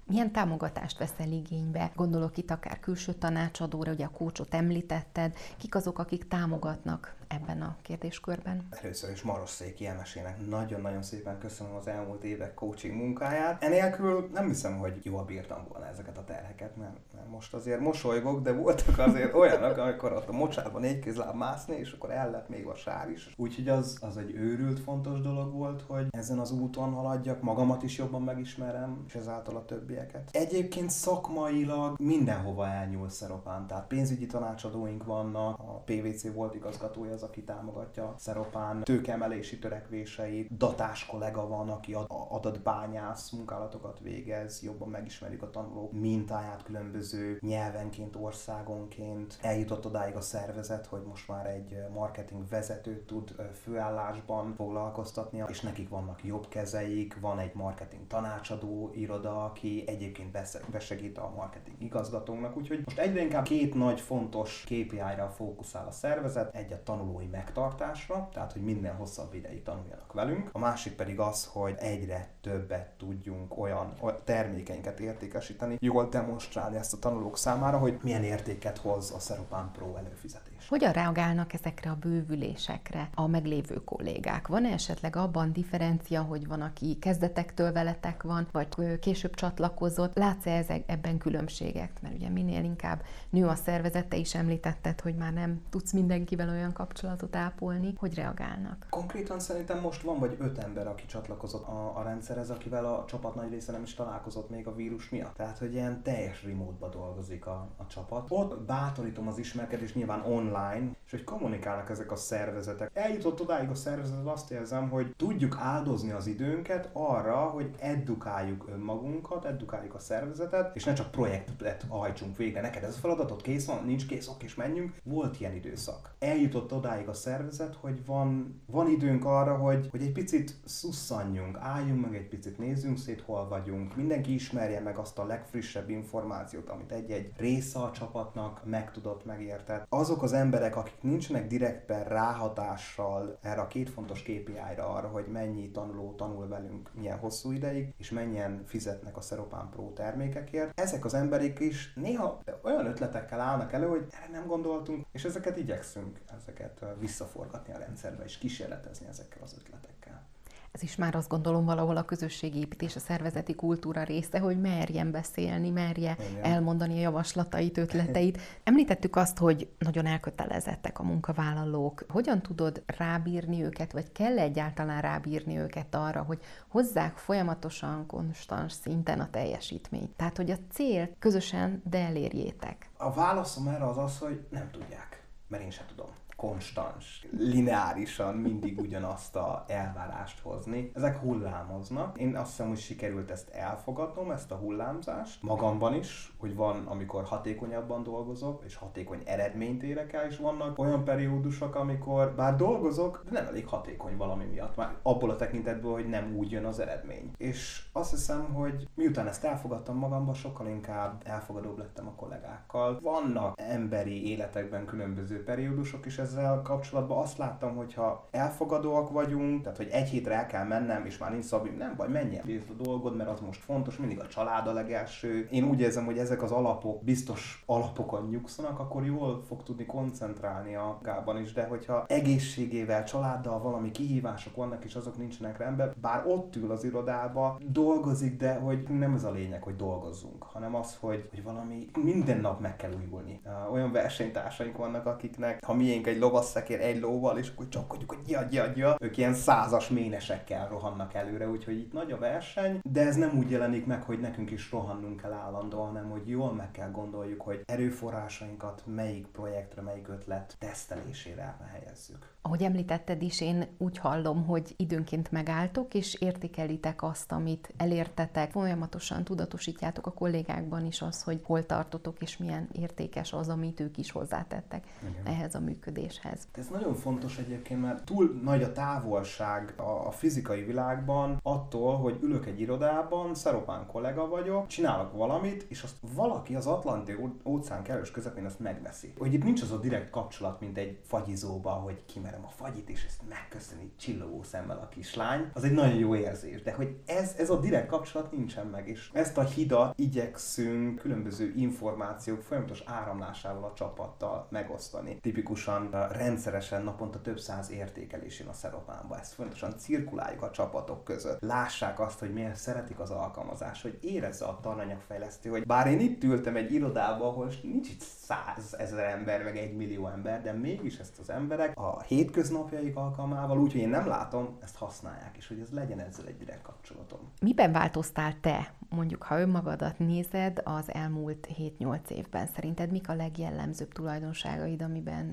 milyen 0.07 0.33
támogatást 0.33 0.99
veszel 0.99 1.33
igénybe? 1.33 1.91
Gondolok 1.95 2.37
itt 2.37 2.51
akár 2.51 2.81
külső 2.81 3.13
tanácsadóra, 3.13 3.93
ugye 3.93 4.05
a 4.05 4.11
kócsot 4.11 4.55
említetted. 4.55 5.37
Kik 5.57 5.75
azok, 5.75 5.99
akik 5.99 6.29
támogatnak 6.29 7.15
ebben 7.35 7.63
a 7.63 7.77
kérdéskörben? 7.83 8.67
Először 8.83 9.11
is 9.11 9.23
Maros 9.23 9.51
Széki 9.51 9.87
Emesének 9.87 10.47
nagyon-nagyon 10.49 11.03
szépen 11.03 11.39
köszönöm 11.39 11.75
az 11.75 11.87
elmúlt 11.87 12.25
évek 12.25 12.55
coaching 12.55 12.95
munkáját. 12.95 13.63
Enélkül 13.63 14.29
nem 14.33 14.47
hiszem, 14.47 14.79
hogy 14.79 15.01
jól 15.03 15.25
bírtam 15.25 15.67
volna 15.69 15.87
ezeket 15.87 16.19
a 16.19 16.25
terheket, 16.25 16.77
mert, 16.77 16.97
mert 17.15 17.31
most 17.31 17.55
azért 17.55 17.81
mosolygok, 17.81 18.43
de 18.43 18.53
voltak 18.53 18.99
azért 18.99 19.35
olyanok, 19.43 19.77
amikor 19.77 20.13
ott 20.13 20.29
a 20.29 20.33
mocsárban 20.33 20.81
négy 20.81 20.99
kézláb 20.99 21.35
mászni, 21.35 21.77
és 21.77 21.93
akkor 21.93 22.11
el 22.11 22.31
lett 22.31 22.49
még 22.49 22.67
a 22.67 22.75
sár 22.75 23.11
is. 23.11 23.31
Úgyhogy 23.37 23.69
az, 23.69 23.99
az 24.01 24.17
egy 24.17 24.35
őrült 24.35 24.81
fontos 24.81 25.21
dolog 25.21 25.53
volt, 25.53 25.83
hogy 25.87 26.07
ezen 26.11 26.39
az 26.39 26.51
úton 26.51 26.93
haladjak, 26.93 27.43
magamat 27.43 27.83
is 27.83 27.99
jobban 27.99 28.23
megismerem, 28.23 29.05
és 29.07 29.15
ezáltal 29.15 29.57
a 29.57 29.65
többieket. 29.65 30.29
Egyébként 30.33 30.91
szakmailag 30.91 31.99
mindenhova 31.99 32.67
elnyúl 32.67 33.09
Szeropán, 33.09 33.67
tehát 33.67 33.87
pénzügyi 33.87 34.27
tanácsadóink 34.27 35.05
vannak, 35.05 35.59
a 35.59 35.83
PVC 35.85 36.33
volt 36.33 36.55
igazgatója 36.55 37.13
az 37.13 37.23
aki 37.25 37.45
támogatja 37.45 38.15
Szeropán 38.19 38.83
tőkemelési 38.83 39.59
törekvéseit, 39.59 40.57
datás 40.57 41.07
kollega 41.07 41.49
van, 41.49 41.69
aki 41.69 41.97
adatbányász 42.29 43.31
munkálatokat 43.31 44.01
végez, 44.01 44.63
jobban 44.63 44.89
megismerik 44.89 45.43
a 45.43 45.51
tanulók 45.51 45.93
mintáját 45.93 46.63
különböző 46.63 47.39
nyelvenként, 47.41 48.17
országonként. 48.17 49.39
Eljutott 49.41 49.87
odáig 49.87 50.15
a 50.15 50.21
szervezet, 50.21 50.87
hogy 50.87 51.03
most 51.09 51.29
már 51.29 51.47
egy 51.47 51.77
marketing 51.95 52.49
vezetőt 52.49 53.07
tud 53.07 53.35
főállásban 53.63 54.55
foglalkoztatni, 54.55 55.45
és 55.49 55.61
nekik 55.61 55.89
vannak 55.89 56.25
jobb 56.25 56.49
kezeik, 56.49 57.21
van 57.21 57.39
egy 57.39 57.55
marketing 57.55 58.07
tanácsadó 58.07 58.91
iroda, 58.95 59.45
aki 59.45 59.85
egyébként 59.87 60.39
besegít 60.71 61.19
a 61.19 61.33
marketing 61.37 61.77
igazgatónak, 61.83 62.57
úgyhogy 62.57 62.83
most 62.85 62.99
egyre 62.99 63.21
inkább 63.21 63.45
két 63.45 63.75
nagy 63.75 64.01
fontos 64.01 64.65
KPI-ra 64.65 65.33
fókuszál 65.35 65.87
a 65.87 65.91
szervezet, 65.91 66.55
egy 66.55 66.73
a 66.73 66.83
tanuló 66.83 67.04
tanulói 67.05 67.27
megtartásra, 67.27 68.29
tehát 68.33 68.53
hogy 68.53 68.63
minden 68.63 68.95
hosszabb 68.95 69.35
ideig 69.35 69.63
tanuljanak 69.63 70.13
velünk. 70.13 70.49
A 70.53 70.59
másik 70.59 70.93
pedig 70.93 71.19
az, 71.21 71.47
hogy 71.53 71.75
egyre 71.79 72.29
többet 72.41 72.89
tudjunk 72.99 73.59
olyan, 73.59 73.93
olyan 74.01 74.19
termékeinket 74.25 75.01
értékesíteni, 75.01 75.77
jól 75.81 76.09
demonstrálni 76.09 76.77
ezt 76.77 76.93
a 76.93 76.99
tanulók 76.99 77.39
számára, 77.39 77.79
hogy 77.79 77.99
milyen 78.03 78.25
értéket 78.25 78.79
hoz 78.79 79.11
a 79.11 79.19
Szeropán 79.19 79.71
Pro 79.73 79.97
előfizetés. 79.97 80.54
Hogyan 80.69 80.93
reagálnak 80.93 81.53
ezekre 81.53 81.91
a 81.91 81.97
bővülésekre 82.01 83.09
a 83.15 83.27
meglévő 83.27 83.85
kollégák? 83.85 84.49
Van-e 84.49 84.73
esetleg 84.73 85.17
abban 85.17 85.53
differencia, 85.53 86.23
hogy 86.23 86.47
van, 86.47 86.61
aki 86.61 86.99
kezdetektől 86.99 87.73
veletek 87.73 88.23
van, 88.23 88.47
vagy 88.53 88.99
később 88.99 89.35
csatlakozott? 89.35 90.17
Látsz-e 90.17 90.51
ezek, 90.51 90.83
ebben 90.87 91.19
különbséget? 91.19 91.91
Mert 92.03 92.15
ugye 92.15 92.29
minél 92.29 92.65
inkább 92.65 93.03
nő 93.31 93.47
a 93.47 93.55
szervezete 93.55 94.17
is 94.17 94.35
említetted, 94.35 95.01
hogy 95.01 95.15
már 95.15 95.33
nem 95.33 95.63
tudsz 95.71 95.93
mindenkivel 95.93 96.49
olyan 96.49 96.73
kapcsolatot 96.73 97.37
ápolni. 97.37 97.95
Hogy 97.97 98.15
reagálnak? 98.15 98.87
Konkrétan 98.91 99.41
szerintem 99.41 99.81
most 99.81 100.03
van 100.03 100.19
vagy 100.19 100.37
öt 100.41 100.59
ember, 100.59 100.87
aki 100.87 101.07
csatlakozott 101.07 101.67
a, 101.67 101.99
a 101.99 102.03
rendszerhez, 102.03 102.51
akivel 102.51 102.85
a 102.85 103.05
csapat 103.07 103.35
nagy 103.35 103.51
része 103.51 103.73
nem 103.73 103.83
is 103.83 103.95
találkozott 103.95 104.51
még 104.51 104.67
a 104.67 104.75
vírus 104.75 105.09
miatt. 105.09 105.35
Tehát, 105.35 105.59
hogy 105.59 105.73
ilyen 105.73 106.03
teljes 106.03 106.45
remote 106.45 106.89
dolgozik 106.89 107.47
a, 107.47 107.69
a 107.77 107.87
csapat. 107.87 108.27
Ott 108.29 108.61
bátorítom 108.61 109.29
az 109.29 109.39
ismerkedés 109.39 109.95
nyilván 109.95 110.21
online 110.21 110.53
online, 110.55 110.91
és 111.05 111.11
hogy 111.11 111.25
kommunikálnak 111.25 111.91
ezek 111.91 112.13
a 112.13 112.17
szervezetek. 112.17 112.91
Eljutott 112.95 113.41
odáig 113.41 113.71
a 113.71 113.75
szervezet, 113.75 114.27
azt 114.27 114.51
érzem, 114.51 114.89
hogy 114.89 115.15
tudjuk 115.17 115.57
áldozni 115.61 116.11
az 116.11 116.27
időnket 116.27 116.91
arra, 116.93 117.37
hogy 117.37 117.71
edukáljuk 117.79 118.69
önmagunkat, 118.73 119.45
edukáljuk 119.45 119.95
a 119.95 119.99
szervezetet, 119.99 120.77
és 120.77 120.85
ne 120.85 120.93
csak 120.93 121.11
projektet 121.11 121.85
hajtsunk 121.89 122.37
végre. 122.37 122.61
Neked 122.61 122.83
ez 122.83 122.97
a 122.97 122.99
feladatot 122.99 123.43
kész 123.43 123.67
van, 123.67 123.85
nincs 123.85 124.07
kész, 124.07 124.29
oké, 124.29 124.45
és 124.45 124.55
menjünk. 124.55 124.95
Volt 125.03 125.41
ilyen 125.41 125.55
időszak. 125.55 126.15
Eljutott 126.19 126.73
odáig 126.73 127.09
a 127.09 127.13
szervezet, 127.13 127.77
hogy 127.81 128.07
van, 128.07 128.63
van 128.67 128.89
időnk 128.89 129.25
arra, 129.25 129.57
hogy, 129.57 129.89
hogy 129.91 130.03
egy 130.03 130.13
picit 130.13 130.55
szusszanjunk, 130.65 131.57
álljunk 131.61 132.01
meg 132.01 132.15
egy 132.17 132.29
picit, 132.29 132.59
nézzünk 132.59 132.99
szét, 132.99 133.21
hol 133.21 133.49
vagyunk. 133.49 133.97
Mindenki 133.97 134.35
ismerje 134.35 134.81
meg 134.81 134.99
azt 134.99 135.19
a 135.19 135.27
legfrissebb 135.27 135.91
információt, 135.91 136.69
amit 136.69 136.93
egy-egy 136.93 137.33
része 137.37 137.79
a 137.79 137.91
csapatnak 137.91 138.61
megtudott, 138.65 139.25
megértett. 139.25 139.87
Azok 139.89 140.23
az 140.23 140.33
emberek, 140.45 140.77
akik 140.77 141.03
nincsenek 141.03 141.47
direktben 141.47 142.05
ráhatással 142.05 143.39
erre 143.43 143.61
a 143.61 143.67
két 143.67 143.91
fontos 143.91 144.23
KPI-ra 144.23 144.89
arra, 144.89 145.09
hogy 145.09 145.27
mennyi 145.27 145.71
tanuló 145.71 146.15
tanul 146.15 146.49
velünk 146.49 146.91
milyen 146.95 147.19
hosszú 147.19 147.53
ideig, 147.53 147.95
és 147.99 148.11
mennyien 148.11 148.63
fizetnek 148.67 149.17
a 149.17 149.21
Seropán 149.21 149.69
Pro 149.71 149.93
termékekért, 149.93 150.81
ezek 150.81 151.05
az 151.05 151.15
emberek 151.15 151.61
is 151.61 151.93
néha 151.95 152.41
olyan 152.63 152.87
ötletekkel 152.87 153.41
állnak 153.41 153.73
elő, 153.73 153.87
hogy 153.87 154.07
erre 154.11 154.33
nem 154.33 154.47
gondoltunk, 154.47 155.07
és 155.13 155.25
ezeket 155.25 155.57
igyekszünk 155.57 156.21
ezeket 156.37 156.85
visszaforgatni 156.99 157.75
a 157.75 157.79
rendszerbe, 157.79 158.25
és 158.25 158.39
kísérletezni 158.39 159.07
ezekkel 159.07 159.43
az 159.43 159.55
ötletekkel 159.59 160.34
ez 160.75 160.83
is 160.83 160.97
már 160.97 161.15
azt 161.15 161.29
gondolom 161.29 161.65
valahol 161.65 161.97
a 161.97 162.05
közösségépítés, 162.05 162.97
a 162.97 163.01
szervezeti 163.01 163.55
kultúra 163.55 164.03
része, 164.03 164.39
hogy 164.39 164.61
merjen 164.61 165.11
beszélni, 165.11 165.71
merje 165.71 166.17
Igen. 166.31 166.45
elmondani 166.45 166.97
a 166.97 167.01
javaslatait, 167.01 167.79
ötleteit. 167.79 168.41
Említettük 168.65 169.17
azt, 169.17 169.39
hogy 169.39 169.69
nagyon 169.79 170.07
elkötelezettek 170.07 170.99
a 170.99 171.03
munkavállalók. 171.03 172.05
Hogyan 172.09 172.43
tudod 172.43 172.83
rábírni 172.87 173.63
őket, 173.63 173.93
vagy 173.93 174.13
kell 174.13 174.39
egyáltalán 174.39 175.01
rábírni 175.01 175.59
őket 175.59 175.95
arra, 175.95 176.23
hogy 176.23 176.41
hozzák 176.69 177.17
folyamatosan, 177.17 178.07
konstans 178.07 178.73
szinten 178.73 179.21
a 179.21 179.31
teljesítményt? 179.31 180.11
Tehát, 180.17 180.37
hogy 180.37 180.51
a 180.51 180.57
cél 180.73 181.09
közösen, 181.19 181.83
de 181.91 181.99
elérjétek. 181.99 182.91
A 182.97 183.13
válaszom 183.13 183.69
erre 183.69 183.89
az 183.89 183.99
az, 183.99 184.19
hogy 184.19 184.47
nem 184.51 184.71
tudják 184.71 185.25
mert 185.55 185.63
én 185.63 185.71
sem 185.71 185.87
tudom 185.87 186.09
konstans, 186.45 187.27
lineárisan 187.39 188.35
mindig 188.35 188.81
ugyanazt 188.81 189.37
a 189.37 189.65
elvárást 189.69 190.41
hozni. 190.41 190.91
Ezek 190.95 191.19
hullámoznak. 191.19 192.19
Én 192.19 192.37
azt 192.37 192.49
hiszem, 192.49 192.69
hogy 192.69 192.79
sikerült 192.79 193.31
ezt 193.31 193.49
elfogadnom, 193.49 194.31
ezt 194.31 194.51
a 194.51 194.55
hullámzást. 194.55 195.43
Magamban 195.43 195.95
is, 195.95 196.35
hogy 196.39 196.55
van, 196.55 196.87
amikor 196.87 197.25
hatékonyabban 197.25 198.03
dolgozok, 198.03 198.63
és 198.65 198.77
hatékony 198.77 199.23
eredményt 199.25 199.83
érek 199.83 200.13
el, 200.13 200.27
és 200.27 200.37
vannak 200.37 200.79
olyan 200.79 201.05
periódusok, 201.05 201.75
amikor 201.75 202.35
bár 202.35 202.57
dolgozok, 202.57 203.23
de 203.25 203.31
nem 203.41 203.47
elég 203.47 203.67
hatékony 203.67 204.17
valami 204.17 204.45
miatt. 204.45 204.77
Már 204.77 204.97
abból 205.03 205.31
a 205.31 205.37
tekintetből, 205.37 205.93
hogy 205.93 206.09
nem 206.09 206.37
úgy 206.37 206.51
jön 206.51 206.65
az 206.65 206.79
eredmény. 206.79 207.31
És 207.37 207.85
azt 207.93 208.11
hiszem, 208.11 208.53
hogy 208.53 208.89
miután 208.95 209.27
ezt 209.27 209.45
elfogadtam 209.45 209.97
magamban, 209.97 210.35
sokkal 210.35 210.67
inkább 210.69 211.23
elfogadóbb 211.25 211.79
lettem 211.79 212.07
a 212.07 212.15
kollégákkal. 212.15 212.99
Vannak 213.03 213.55
emberi 213.61 214.31
életekben 214.31 214.87
különböző 214.87 215.45
periódusok, 215.45 216.07
és 216.07 216.19
ezzel 216.37 216.61
kapcsolatban 216.63 217.19
azt 217.19 217.39
láttam, 217.39 217.77
hogy 217.77 217.95
ha 217.95 218.29
elfogadóak 218.31 219.11
vagyunk, 219.11 219.63
tehát 219.63 219.77
hogy 219.77 219.89
egy 219.93 220.09
hétre 220.09 220.35
el 220.35 220.47
kell 220.47 220.65
mennem, 220.65 221.07
és 221.07 221.19
már 221.19 221.31
nincs 221.31 221.45
szabim, 221.45 221.77
nem 221.77 221.95
baj, 221.97 222.09
menjen 222.09 222.43
részt 222.45 222.71
a 222.71 222.83
dolgod, 222.83 223.17
mert 223.17 223.31
az 223.31 223.41
most 223.41 223.61
fontos, 223.61 223.97
mindig 223.97 224.21
a 224.21 224.27
család 224.27 224.67
a 224.67 224.73
legelső. 224.73 225.49
Én 225.51 225.65
úgy 225.65 225.81
érzem, 225.81 226.05
hogy 226.05 226.19
ezek 226.19 226.43
az 226.43 226.51
alapok 226.51 227.05
biztos 227.05 227.63
alapokon 227.67 228.29
nyugszanak, 228.29 228.79
akkor 228.79 229.05
jól 229.05 229.43
fog 229.47 229.63
tudni 229.63 229.87
koncentrálni 229.87 230.75
a 230.75 230.99
gában 231.03 231.41
is, 231.41 231.53
de 231.53 231.67
hogyha 231.67 232.05
egészségével, 232.09 233.05
családdal 233.05 233.59
valami 233.59 233.91
kihívások 233.91 234.57
vannak, 234.57 234.85
és 234.85 234.95
azok 234.95 235.17
nincsenek 235.17 235.59
rendben, 235.59 235.93
bár 236.01 236.27
ott 236.27 236.57
ül 236.57 236.71
az 236.71 236.85
irodába, 236.85 237.59
dolgozik, 237.67 238.37
de 238.37 238.55
hogy 238.55 238.83
nem 238.89 239.15
ez 239.15 239.25
a 239.25 239.31
lényeg, 239.31 239.63
hogy 239.63 239.77
dolgozzunk, 239.77 240.43
hanem 240.43 240.75
az, 240.75 240.97
hogy, 241.01 241.29
hogy 241.31 241.43
valami 241.43 241.87
minden 242.03 242.41
nap 242.41 242.61
meg 242.61 242.77
kell 242.77 242.93
újulni. 243.05 243.41
Olyan 243.73 243.93
versenytársaink 243.93 244.77
vannak, 244.77 245.07
akiknek, 245.07 245.65
ha 245.65 245.75
miénk 245.75 246.07
egy 246.07 246.19
lovasszekér 246.25 246.81
egy 246.81 247.01
lóval, 247.01 247.39
és 247.39 247.49
akkor 247.49 247.69
csapkodjuk, 247.69 248.11
hogy 248.11 248.29
ja, 248.29 248.47
ja, 248.51 248.73
ja. 248.77 248.97
Ők 249.01 249.17
ilyen 249.17 249.35
százas 249.35 249.89
ménesekkel 249.89 250.69
rohannak 250.69 251.15
előre, 251.15 251.49
úgyhogy 251.49 251.79
itt 251.79 251.93
nagy 251.93 252.13
a 252.13 252.19
verseny, 252.19 252.81
de 252.83 253.07
ez 253.07 253.17
nem 253.17 253.39
úgy 253.39 253.51
jelenik 253.51 253.87
meg, 253.87 254.03
hogy 254.03 254.21
nekünk 254.21 254.51
is 254.51 254.71
rohannunk 254.71 255.21
kell 255.21 255.33
állandóan, 255.33 255.87
hanem 255.87 256.11
hogy 256.11 256.29
jól 256.29 256.53
meg 256.53 256.71
kell 256.71 256.91
gondoljuk, 256.91 257.41
hogy 257.41 257.63
erőforrásainkat 257.67 258.83
melyik 258.87 259.27
projektre, 259.27 259.83
melyik 259.83 260.09
ötlet 260.09 260.57
tesztelésére 260.59 261.57
helyezzük. 261.73 262.33
Ahogy 262.43 262.63
említetted 262.63 263.23
is, 263.23 263.41
én 263.41 263.67
úgy 263.79 263.99
hallom, 263.99 264.47
hogy 264.47 264.75
időnként 264.77 265.31
megálltok, 265.31 265.95
és 265.95 266.15
értékelitek 266.15 267.03
azt, 267.03 267.33
amit 267.33 267.73
elértetek. 267.77 268.51
Folyamatosan 268.51 269.25
tudatosítjátok 269.25 270.07
a 270.07 270.13
kollégákban 270.13 270.87
is 270.87 271.03
az, 271.03 271.23
hogy 271.23 271.41
hol 271.43 271.67
tartotok, 271.67 272.23
és 272.23 272.37
milyen 272.37 272.69
értékes 272.73 273.33
az, 273.33 273.49
amit 273.49 273.81
ők 273.81 273.99
is 273.99 274.11
hozzátettek 274.11 274.87
Igen. 275.11 275.27
ehhez 275.35 275.55
a 275.55 275.61
működéshez. 275.61 276.04
Ez 276.53 276.69
nagyon 276.69 276.95
fontos 276.95 277.39
egyébként, 277.39 277.81
mert 277.81 278.05
túl 278.05 278.41
nagy 278.43 278.63
a 278.63 278.73
távolság 278.73 279.75
a, 279.77 280.11
fizikai 280.11 280.63
világban 280.63 281.39
attól, 281.43 281.97
hogy 281.97 282.19
ülök 282.23 282.47
egy 282.47 282.61
irodában, 282.61 283.35
szeropán 283.35 283.87
kollega 283.87 284.29
vagyok, 284.29 284.67
csinálok 284.67 285.13
valamit, 285.13 285.67
és 285.69 285.83
azt 285.83 285.97
valaki 286.15 286.55
az 286.55 286.67
Atlanti 286.67 287.17
óceán 287.45 287.83
kellős 287.83 288.11
közepén 288.11 288.45
azt 288.45 288.61
megveszi. 288.61 289.13
Hogy 289.19 289.33
itt 289.33 289.45
nincs 289.45 289.63
az 289.63 289.71
a 289.71 289.79
direkt 289.79 290.11
kapcsolat, 290.11 290.61
mint 290.61 290.79
egy 290.79 290.99
fagyizóba, 291.03 291.71
hogy 291.71 292.05
kimer 292.07 292.35
megverem 292.35 292.45
a 292.45 292.65
fagyit, 292.65 292.89
és 292.89 293.05
ezt 293.05 293.21
megköszöni 293.29 293.93
csillogó 293.97 294.43
szemmel 294.43 294.79
a 294.79 294.89
kislány, 294.89 295.51
az 295.53 295.65
egy 295.65 295.73
nagyon 295.73 295.95
jó 295.95 296.15
érzés. 296.15 296.63
De 296.63 296.73
hogy 296.73 296.97
ez, 297.07 297.35
ez 297.39 297.51
a 297.51 297.61
direkt 297.61 297.87
kapcsolat 297.87 298.33
nincsen 298.33 298.67
meg, 298.67 298.89
és 298.89 299.11
ezt 299.13 299.39
a 299.39 299.43
hidat 299.43 299.99
igyekszünk 299.99 300.99
különböző 300.99 301.53
információk 301.57 302.43
folyamatos 302.43 302.83
áramlásával 302.87 303.65
a 303.65 303.73
csapattal 303.75 304.47
megosztani. 304.51 305.19
Tipikusan 305.21 305.91
rendszeresen 306.13 306.83
naponta 306.83 307.21
több 307.21 307.39
száz 307.39 307.71
értékelésén 307.71 308.47
a 308.47 308.53
szeropánba. 308.53 309.19
Ezt 309.19 309.33
folyamatosan 309.33 309.79
cirkuláljuk 309.79 310.43
a 310.43 310.51
csapatok 310.51 311.05
között. 311.05 311.41
Lássák 311.41 312.01
azt, 312.01 312.19
hogy 312.19 312.33
miért 312.33 312.57
szeretik 312.57 312.99
az 312.99 313.11
alkalmazás, 313.11 313.83
hogy 313.83 313.99
érezze 314.01 314.45
a 314.45 314.59
tananyagfejlesztő, 314.63 315.51
hogy 315.51 315.67
bár 315.67 315.87
én 315.87 316.01
itt 316.01 316.25
ültem 316.25 316.57
egy 316.57 316.73
irodába, 316.73 317.27
ahol 317.29 317.53
nincs 317.63 317.89
itt 317.89 318.01
százezer 318.01 319.05
ember, 319.05 319.43
meg 319.43 319.57
egy 319.57 319.77
millió 319.77 320.09
ember, 320.09 320.43
de 320.43 320.53
mégis 320.53 320.99
ezt 320.99 321.19
az 321.19 321.31
emberek 321.31 321.79
a 321.79 322.03
hét 322.03 322.25
hétköznapjaik 322.25 322.97
alkalmával, 322.97 323.59
úgyhogy 323.59 323.81
én 323.81 323.89
nem 323.89 324.07
látom, 324.07 324.57
ezt 324.63 324.77
használják, 324.77 325.37
és 325.37 325.49
hogy 325.49 325.61
ez 325.61 325.71
legyen 325.71 326.01
ezzel 326.01 326.27
egy 326.27 326.37
direkt 326.37 326.63
kapcsolatom. 326.63 327.19
Miben 327.41 327.73
változtál 327.73 328.41
te, 328.41 328.75
mondjuk 328.89 329.23
ha 329.23 329.41
önmagadat 329.41 329.99
nézed 329.99 330.61
az 330.65 330.93
elmúlt 330.93 331.49
7-8 331.79 332.09
évben? 332.09 332.47
Szerinted 332.47 332.91
mik 332.91 333.09
a 333.09 333.15
legjellemzőbb 333.15 333.93
tulajdonságaid, 333.93 334.83
amiben 334.83 335.33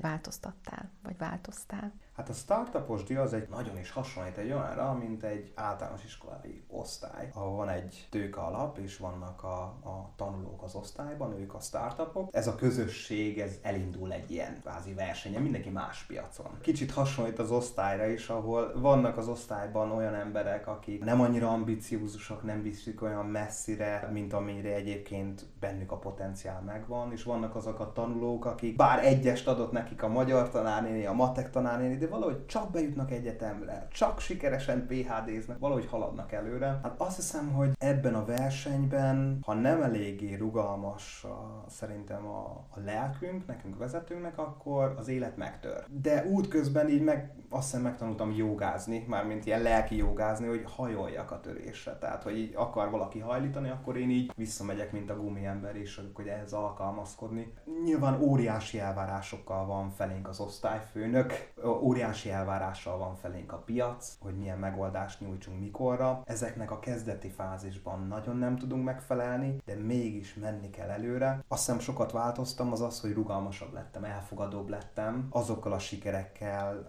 változtattál, 0.51 0.89
vagy 1.03 1.17
változtál? 1.17 1.91
Hát 2.21 2.29
a 2.29 2.33
startupos 2.33 3.03
dia 3.03 3.21
az 3.21 3.33
egy 3.33 3.47
nagyon 3.49 3.77
is 3.77 3.91
hasonlít 3.91 4.37
egy 4.37 4.51
olyanra, 4.51 4.93
mint 4.93 5.23
egy 5.23 5.51
általános 5.55 6.03
iskolai 6.03 6.63
osztály, 6.67 7.29
ahol 7.33 7.55
van 7.55 7.69
egy 7.69 8.07
tőke 8.09 8.39
alap, 8.39 8.77
és 8.77 8.97
vannak 8.97 9.43
a, 9.43 9.61
a 9.63 10.13
tanulók 10.15 10.63
az 10.63 10.75
osztályban, 10.75 11.39
ők 11.39 11.53
a 11.53 11.59
startupok. 11.59 12.29
Ez 12.31 12.47
a 12.47 12.55
közösség, 12.55 13.39
ez 13.39 13.59
elindul 13.61 14.13
egy 14.13 14.31
ilyen 14.31 14.59
kvázi 14.61 14.93
versenyen, 14.93 15.41
mindenki 15.41 15.69
más 15.69 16.03
piacon. 16.03 16.57
Kicsit 16.61 16.91
hasonlít 16.91 17.39
az 17.39 17.51
osztályra 17.51 18.07
is, 18.07 18.29
ahol 18.29 18.71
vannak 18.75 19.17
az 19.17 19.27
osztályban 19.27 19.91
olyan 19.91 20.15
emberek, 20.15 20.67
akik 20.67 21.03
nem 21.03 21.21
annyira 21.21 21.49
ambiciózusak, 21.49 22.43
nem 22.43 22.61
viszik 22.61 23.01
olyan 23.01 23.25
messzire, 23.25 24.09
mint 24.13 24.33
amire 24.33 24.73
egyébként 24.73 25.45
bennük 25.59 25.91
a 25.91 25.97
potenciál 25.97 26.61
megvan, 26.61 27.11
és 27.11 27.23
vannak 27.23 27.55
azok 27.55 27.79
a 27.79 27.91
tanulók, 27.91 28.45
akik 28.45 28.75
bár 28.75 29.05
egyest 29.05 29.47
adott 29.47 29.71
nekik 29.71 30.03
a 30.03 30.07
magyar 30.07 30.49
tanárnéni, 30.49 31.05
a 31.05 31.13
matek 31.13 31.49
tanárnéni, 31.49 31.97
de 31.97 32.09
valahogy 32.11 32.45
csak 32.45 32.71
bejutnak 32.71 33.11
egyetemre, 33.11 33.87
csak 33.91 34.19
sikeresen 34.19 34.87
PHD-znek, 34.87 35.59
valahogy 35.59 35.87
haladnak 35.87 36.31
előre. 36.31 36.79
Hát 36.83 37.01
azt 37.01 37.15
hiszem, 37.15 37.51
hogy 37.53 37.71
ebben 37.77 38.15
a 38.15 38.25
versenyben, 38.25 39.39
ha 39.45 39.53
nem 39.53 39.81
eléggé 39.81 40.35
rugalmas 40.35 41.23
a, 41.23 41.65
szerintem 41.69 42.25
a, 42.25 42.65
a 42.69 42.79
lelkünk, 42.85 43.47
nekünk 43.47 43.77
vezetőnknek, 43.77 44.37
akkor 44.37 44.95
az 44.97 45.07
élet 45.07 45.37
megtör. 45.37 45.85
De 46.01 46.25
útközben 46.25 46.89
így 46.89 47.03
meg, 47.03 47.31
azt 47.49 47.63
hiszem 47.63 47.81
megtanultam 47.81 48.31
jogázni, 48.31 49.05
mármint 49.07 49.45
ilyen 49.45 49.61
lelki 49.61 49.95
jogázni, 49.95 50.47
hogy 50.47 50.63
hajoljak 50.75 51.31
a 51.31 51.39
törésre. 51.39 51.97
Tehát, 51.97 52.23
hogy 52.23 52.37
így 52.37 52.53
akar 52.55 52.89
valaki 52.89 53.19
hajlítani, 53.19 53.69
akkor 53.69 53.97
én 53.97 54.09
így 54.09 54.31
visszamegyek, 54.35 54.91
mint 54.91 55.09
a 55.09 55.17
gumiember, 55.17 55.75
és 55.75 56.01
hogy 56.13 56.27
ehhez 56.27 56.53
alkalmazkodni. 56.53 57.53
Nyilván 57.83 58.21
óriási 58.21 58.79
elvárásokkal 58.79 59.65
van 59.65 59.89
felénk 59.89 60.27
az 60.27 60.39
osztályfőnök, 60.39 61.53
óriási 61.81 62.00
elvárással 62.31 62.97
van 62.97 63.15
felénk 63.15 63.51
a 63.51 63.57
piac, 63.57 64.17
hogy 64.19 64.37
milyen 64.37 64.57
megoldást 64.57 65.19
nyújtsunk 65.19 65.59
mikorra. 65.59 66.21
Ezeknek 66.25 66.71
a 66.71 66.79
kezdeti 66.79 67.29
fázisban 67.29 68.07
nagyon 68.07 68.37
nem 68.37 68.57
tudunk 68.57 68.83
megfelelni, 68.83 69.57
de 69.65 69.75
mégis 69.75 70.33
menni 70.33 70.69
kell 70.69 70.89
előre. 70.89 71.43
Azt 71.47 71.65
hiszem 71.65 71.79
sokat 71.79 72.11
változtam, 72.11 72.71
az 72.71 72.81
az, 72.81 73.01
hogy 73.01 73.13
rugalmasabb 73.13 73.73
lettem, 73.73 74.03
elfogadóbb 74.03 74.69
lettem 74.69 75.27
azokkal 75.29 75.71
a 75.71 75.79
sikerekkel 75.79 76.85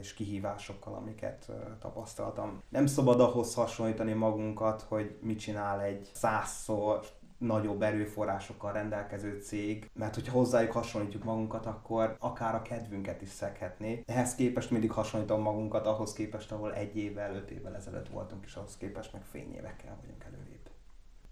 és 0.00 0.14
kihívásokkal, 0.14 0.94
amiket 0.94 1.50
tapasztaltam. 1.80 2.62
Nem 2.68 2.86
szabad 2.86 3.20
ahhoz 3.20 3.54
hasonlítani 3.54 4.12
magunkat, 4.12 4.82
hogy 4.88 5.18
mit 5.22 5.38
csinál 5.38 5.80
egy 5.80 6.10
százszor 6.14 7.00
nagyobb 7.40 7.82
erőforrásokkal 7.82 8.72
rendelkező 8.72 9.40
cég, 9.40 9.90
mert 9.92 10.14
hogyha 10.14 10.32
hozzájuk 10.32 10.72
hasonlítjuk 10.72 11.24
magunkat, 11.24 11.66
akkor 11.66 12.16
akár 12.18 12.54
a 12.54 12.62
kedvünket 12.62 13.22
is 13.22 13.28
szekhetné. 13.28 14.02
Ehhez 14.06 14.34
képest 14.34 14.70
mindig 14.70 14.90
hasonlítom 14.90 15.42
magunkat 15.42 15.86
ahhoz 15.86 16.12
képest, 16.12 16.52
ahol 16.52 16.74
egy 16.74 16.96
évvel, 16.96 17.34
öt 17.34 17.50
évvel 17.50 17.76
ezelőtt 17.76 18.08
voltunk, 18.08 18.44
és 18.44 18.54
ahhoz 18.54 18.76
képest 18.76 19.12
meg 19.12 19.22
fényévekkel 19.22 19.96
vagyunk 20.00 20.24
előrébb. 20.24 20.70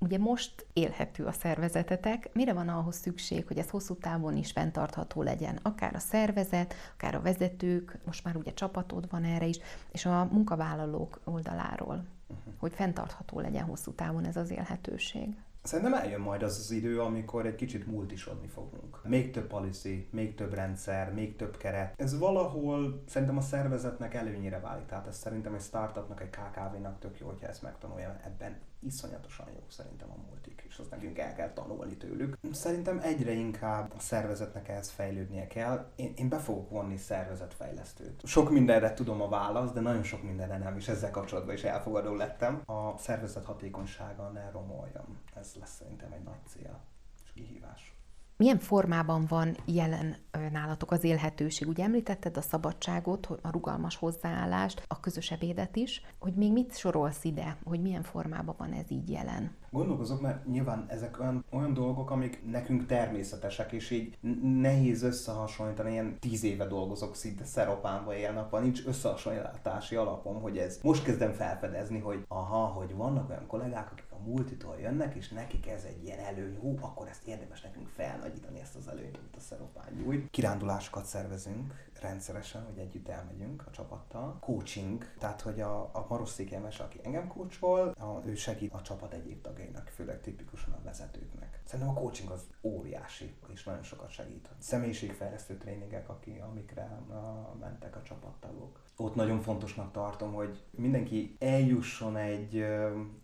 Ugye 0.01 0.19
most 0.19 0.67
élhető 0.73 1.25
a 1.25 1.33
szervezetetek, 1.33 2.31
mire 2.33 2.53
van 2.53 2.69
ahhoz 2.69 2.97
szükség, 2.97 3.47
hogy 3.47 3.59
ez 3.59 3.71
hosszú 3.71 3.95
távon 3.95 4.37
is 4.37 4.53
fenntartható 4.53 5.23
legyen? 5.23 5.59
Akár 5.63 5.95
a 5.95 5.99
szervezet, 5.99 6.75
akár 6.95 7.15
a 7.15 7.21
vezetők, 7.21 7.99
most 8.05 8.25
már 8.25 8.37
ugye 8.37 8.53
csapatod 8.53 9.11
van 9.11 9.25
erre 9.25 9.47
is, 9.47 9.59
és 9.93 10.07
a 10.07 10.29
munkavállalók 10.33 11.21
oldaláról, 11.25 12.05
uh-huh. 12.29 12.55
hogy 12.59 12.73
fenntartható 12.73 13.41
legyen 13.41 13.65
hosszú 13.65 13.93
távon 13.93 14.25
ez 14.25 14.37
az 14.37 14.51
élhetőség. 14.51 15.37
Szerintem 15.63 15.95
eljön 15.95 16.21
majd 16.21 16.43
az 16.43 16.59
az 16.59 16.71
idő, 16.71 17.01
amikor 17.01 17.47
egy 17.47 17.55
kicsit 17.55 17.87
multisodni 17.87 18.47
fogunk. 18.49 19.01
Még 19.05 19.31
több 19.31 19.47
policy, 19.47 20.09
még 20.11 20.35
több 20.35 20.55
rendszer, 20.55 21.13
még 21.13 21.37
több 21.37 21.57
keret. 21.57 22.01
Ez 22.01 22.19
valahol 22.19 23.03
szerintem 23.07 23.37
a 23.37 23.41
szervezetnek 23.41 24.15
előnyire 24.15 24.61
válik. 24.61 24.87
Tehát 24.87 25.07
ez 25.07 25.17
szerintem 25.17 25.55
egy 25.55 25.61
startupnak, 25.61 26.21
egy 26.21 26.31
KKV-nak 26.31 26.99
tök 26.99 27.19
jó, 27.19 27.27
hogyha 27.27 27.47
ezt 27.47 27.63
megtanulja. 27.63 28.21
Ebben 28.25 28.57
iszonyatosan 28.81 29.47
jó 29.53 29.65
szerintem 29.69 30.11
a 30.11 30.17
multik, 30.29 30.65
és 30.69 30.79
azt 30.79 30.91
nekünk 30.91 31.19
el 31.19 31.35
kell 31.35 31.53
tanulni 31.53 31.97
tőlük. 31.97 32.39
Szerintem 32.53 32.99
egyre 33.03 33.33
inkább 33.33 33.93
a 33.97 34.01
szervezetnek 34.01 34.69
ehhez 34.69 34.91
fejlődnie 34.91 35.47
kell. 35.47 35.91
Én, 35.97 36.13
én 36.17 36.29
be 36.29 36.39
fogok 36.39 36.71
vonni 36.71 36.97
szervezetfejlesztőt. 36.97 38.27
Sok 38.27 38.51
mindenre 38.51 38.95
tudom 38.95 39.23
a 39.23 39.29
választ, 39.29 39.75
de 39.75 39.81
nagyon 39.81 40.03
sok 40.03 40.23
mindenre 40.23 40.59
nem, 40.59 40.77
és 40.77 40.89
ezzel 40.89 41.11
kapcsolatban 41.11 41.55
is 41.55 41.65
elfogadó 41.65 42.15
lettem. 42.15 42.63
A 42.67 42.99
szervezet 42.99 43.45
hatékonysága 43.45 44.29
ne 44.29 44.51
romoljam. 44.51 45.19
Ez 45.35 45.55
lesz 45.61 45.77
szerintem 45.77 46.13
egy 46.13 46.23
nagy 46.23 46.47
cél 46.47 46.81
és 47.25 47.33
kihívás. 47.33 47.98
Milyen 48.39 48.59
formában 48.59 49.27
van 49.29 49.57
jelen 49.65 50.17
nálatok 50.53 50.91
az 50.91 51.05
élhetőség? 51.05 51.69
Ugye 51.69 51.85
említetted 51.85 52.37
a 52.37 52.41
szabadságot, 52.41 53.27
a 53.27 53.51
rugalmas 53.51 53.97
hozzáállást, 53.97 54.83
a 54.87 55.01
közös 55.01 55.31
ebédet 55.31 55.77
is, 55.77 56.03
hogy 56.19 56.35
még 56.35 56.53
mit 56.53 56.77
sorolsz 56.77 57.25
ide, 57.25 57.57
hogy 57.65 57.81
milyen 57.81 58.03
formában 58.03 58.55
van 58.59 58.73
ez 58.73 58.91
így 58.91 59.11
jelen? 59.11 59.57
Gondolkozok, 59.71 60.21
mert 60.21 60.47
nyilván 60.47 60.87
ezek 60.89 61.21
olyan, 61.21 61.45
olyan 61.51 61.75
dolgok, 61.75 62.11
amik 62.11 62.43
nekünk 62.51 62.87
természetesek, 62.87 63.73
és 63.73 63.91
így 63.91 64.19
nehéz 64.43 65.03
összehasonlítani. 65.03 65.91
Ilyen 65.91 66.19
tíz 66.19 66.43
éve 66.43 66.67
dolgozok 66.67 67.15
szinte 67.15 67.45
szeropánba 67.45 68.15
éjjel-nappal, 68.15 68.61
nincs 68.61 68.87
összehasonlítási 68.87 69.97
alapom, 69.97 70.41
hogy 70.41 70.59
ez 70.59 70.79
most 70.83 71.05
kezdem 71.05 71.33
felfedezni, 71.33 71.99
hogy 71.99 72.25
aha, 72.29 72.67
hogy 72.67 72.95
vannak 72.95 73.29
olyan 73.31 73.47
kollégák, 73.47 73.93
akik 73.93 74.07
a 74.11 74.29
multitól 74.29 74.77
jönnek, 74.81 75.15
és 75.15 75.29
nekik 75.29 75.69
ez 75.69 75.85
egy 75.85 76.05
ilyen 76.05 76.19
előny, 76.19 76.59
hú, 76.61 76.77
akkor 76.81 77.09
ezt 77.09 77.27
érdemes 77.27 77.61
nekünk 77.61 77.89
felnagyítani, 77.89 78.61
ezt 78.61 78.77
az 78.77 78.89
előnyt, 78.89 79.17
amit 79.17 79.37
a 79.37 79.41
szeropán 79.41 79.93
nyújt. 80.03 80.31
Kirándulásokat 80.31 81.05
szervezünk, 81.05 81.88
rendszeresen, 82.01 82.65
hogy 82.65 82.79
együtt 82.79 83.09
elmegyünk 83.09 83.67
a 83.67 83.71
csapattal. 83.71 84.39
Coaching, 84.41 85.05
tehát 85.19 85.41
hogy 85.41 85.61
a, 85.61 85.81
a 85.81 86.07
Marosszékemes, 86.09 86.81
aki 86.81 87.01
engem 87.03 87.29
coachol, 87.29 87.89
a, 87.89 88.23
ő 88.27 88.35
segít 88.35 88.73
a 88.73 88.83
csapat 88.83 89.13
egyéb 89.13 89.43
tagjainak, 89.43 89.89
főleg 89.89 90.21
tipikusan 90.21 90.73
a 90.73 90.83
vezetőknek. 90.85 91.61
Szerintem 91.65 91.97
a 91.97 91.99
coaching 91.99 92.31
az 92.31 92.47
óriási, 92.63 93.37
és 93.53 93.65
nagyon 93.65 93.83
sokat 93.83 94.11
segít. 94.11 94.49
Személyiségfejlesztő 94.59 95.57
tréningek, 95.57 96.09
aki, 96.09 96.39
amikre 96.39 96.83
a, 97.09 97.57
mentek 97.61 97.97
a 97.97 98.03
csapattagok. 98.03 98.81
Ott 99.01 99.15
nagyon 99.15 99.41
fontosnak 99.41 99.93
tartom, 99.93 100.33
hogy 100.33 100.65
mindenki 100.71 101.37
eljusson 101.39 102.17
egy 102.17 102.65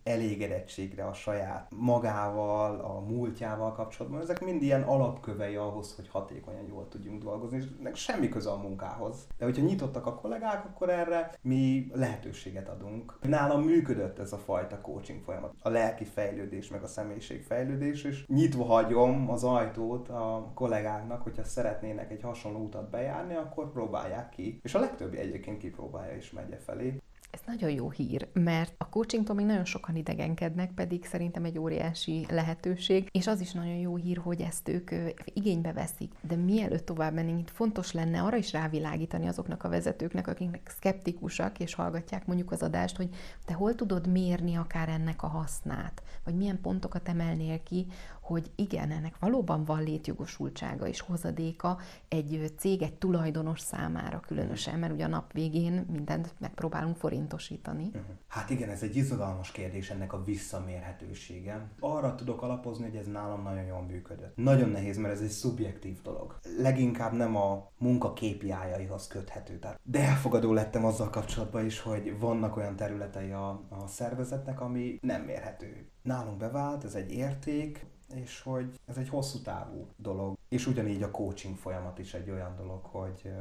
elégedettségre 0.03 1.05
a 1.05 1.13
saját 1.13 1.71
magával, 1.75 2.79
a 2.79 2.99
múltjával 2.99 3.71
kapcsolatban. 3.71 4.21
Ezek 4.21 4.43
mind 4.43 4.61
ilyen 4.61 4.81
alapkövei 4.81 5.55
ahhoz, 5.55 5.95
hogy 5.95 6.07
hatékonyan 6.07 6.65
jól 6.67 6.87
tudjunk 6.87 7.23
dolgozni, 7.23 7.57
és 7.57 7.65
ennek 7.79 7.95
semmi 7.95 8.29
köze 8.29 8.49
a 8.49 8.57
munkához. 8.57 9.27
De 9.37 9.45
hogyha 9.45 9.65
nyitottak 9.65 10.05
a 10.05 10.15
kollégák, 10.15 10.65
akkor 10.65 10.89
erre 10.89 11.31
mi 11.41 11.91
lehetőséget 11.93 12.69
adunk. 12.69 13.17
Nálam 13.21 13.61
működött 13.61 14.19
ez 14.19 14.33
a 14.33 14.37
fajta 14.37 14.81
coaching 14.81 15.21
folyamat. 15.21 15.53
A 15.61 15.69
lelki 15.69 16.03
fejlődés, 16.03 16.69
meg 16.69 16.83
a 16.83 16.87
személyiség 16.87 17.43
fejlődés, 17.43 18.03
és 18.03 18.25
nyitva 18.27 18.63
hagyom 18.63 19.29
az 19.29 19.43
ajtót 19.43 20.09
a 20.09 20.51
kollégáknak, 20.53 21.21
hogyha 21.21 21.43
szeretnének 21.43 22.11
egy 22.11 22.21
hasonló 22.21 22.59
utat 22.59 22.89
bejárni, 22.89 23.35
akkor 23.35 23.71
próbálják 23.71 24.29
ki. 24.29 24.59
És 24.63 24.75
a 24.75 24.79
legtöbbi 24.79 25.17
egyébként 25.17 25.63
kipróbálja 25.65 26.15
és 26.15 26.31
megy 26.31 26.51
e 26.51 26.57
felé. 26.57 26.97
Ez 27.31 27.41
nagyon 27.45 27.69
jó 27.69 27.89
hír, 27.89 28.27
mert 28.33 28.73
a 28.77 28.89
coachingtól 28.89 29.35
még 29.35 29.45
nagyon 29.45 29.65
sokan 29.65 29.95
idegenkednek, 29.95 30.71
pedig 30.71 31.05
szerintem 31.05 31.43
egy 31.43 31.59
óriási 31.59 32.25
lehetőség, 32.29 33.09
és 33.11 33.27
az 33.27 33.41
is 33.41 33.51
nagyon 33.51 33.75
jó 33.75 33.95
hír, 33.95 34.17
hogy 34.17 34.41
ezt 34.41 34.69
ők 34.69 34.91
igénybe 35.33 35.73
veszik. 35.73 36.11
De 36.21 36.35
mielőtt 36.35 36.85
tovább 36.85 37.13
mennénk, 37.13 37.39
itt 37.39 37.49
fontos 37.49 37.91
lenne 37.91 38.21
arra 38.21 38.37
is 38.37 38.51
rávilágítani 38.51 39.27
azoknak 39.27 39.63
a 39.63 39.69
vezetőknek, 39.69 40.27
akiknek 40.27 40.69
szkeptikusak, 40.69 41.59
és 41.59 41.73
hallgatják 41.73 42.25
mondjuk 42.25 42.51
az 42.51 42.63
adást, 42.63 42.97
hogy 42.97 43.09
te 43.45 43.53
hol 43.53 43.75
tudod 43.75 44.07
mérni 44.07 44.55
akár 44.55 44.89
ennek 44.89 45.23
a 45.23 45.27
hasznát, 45.27 46.03
vagy 46.23 46.35
milyen 46.35 46.61
pontokat 46.61 47.09
emelnél 47.09 47.63
ki, 47.63 47.87
hogy 48.25 48.51
igen, 48.55 48.91
ennek 48.91 49.19
valóban 49.19 49.65
van 49.65 49.83
létjogosultsága 49.83 50.87
és 50.87 50.99
hozadéka 50.99 51.77
egy 52.07 52.53
cég, 52.57 52.81
egy 52.81 52.93
tulajdonos 52.93 53.59
számára 53.59 54.19
különösen, 54.19 54.79
mert 54.79 54.93
ugye 54.93 55.05
a 55.05 55.07
nap 55.07 55.33
végén 55.33 55.85
mindent 55.91 56.33
megpróbálunk 56.39 56.97
forintosítani. 56.97 57.83
Mhm. 57.83 58.01
Hát 58.27 58.49
igen, 58.49 58.69
ez 58.69 58.83
egy 58.83 58.95
izgalmas 58.95 59.51
kérdés 59.51 59.89
ennek 59.89 60.13
a 60.13 60.23
visszamérhetősége. 60.23 61.69
Arra 61.79 62.15
tudok 62.15 62.41
alapozni, 62.41 62.83
hogy 62.85 62.95
ez 62.95 63.07
nálam 63.07 63.43
nagyon 63.43 63.63
jól 63.63 63.81
működött. 63.81 64.35
Nagyon 64.35 64.69
nehéz, 64.69 64.97
mert 64.97 65.13
ez 65.13 65.21
egy 65.21 65.29
szubjektív 65.29 66.01
dolog. 66.01 66.39
Leginkább 66.57 67.13
nem 67.13 67.35
a 67.35 67.71
munka 67.77 68.13
KPI-jaihoz 68.13 69.07
köthető. 69.07 69.59
Tehát 69.59 69.79
de 69.83 69.99
elfogadó 69.99 70.53
lettem 70.53 70.85
azzal 70.85 71.09
kapcsolatban 71.09 71.65
is, 71.65 71.79
hogy 71.79 72.19
vannak 72.19 72.57
olyan 72.57 72.75
területei 72.75 73.31
a, 73.31 73.49
a 73.69 73.87
szervezetnek, 73.87 74.61
ami 74.61 74.97
nem 75.01 75.21
mérhető. 75.21 75.89
Nálunk 76.01 76.37
bevált, 76.37 76.83
ez 76.83 76.95
egy 76.95 77.11
érték, 77.11 77.85
és 78.13 78.41
hogy 78.41 78.79
ez 78.85 78.97
egy 78.97 79.09
hosszú 79.09 79.39
távú 79.39 79.87
dolog. 79.97 80.37
És 80.49 80.67
ugyanígy 80.67 81.03
a 81.03 81.11
coaching 81.11 81.55
folyamat 81.57 81.99
is 81.99 82.13
egy 82.13 82.29
olyan 82.29 82.55
dolog, 82.55 82.83
hogy 82.83 83.31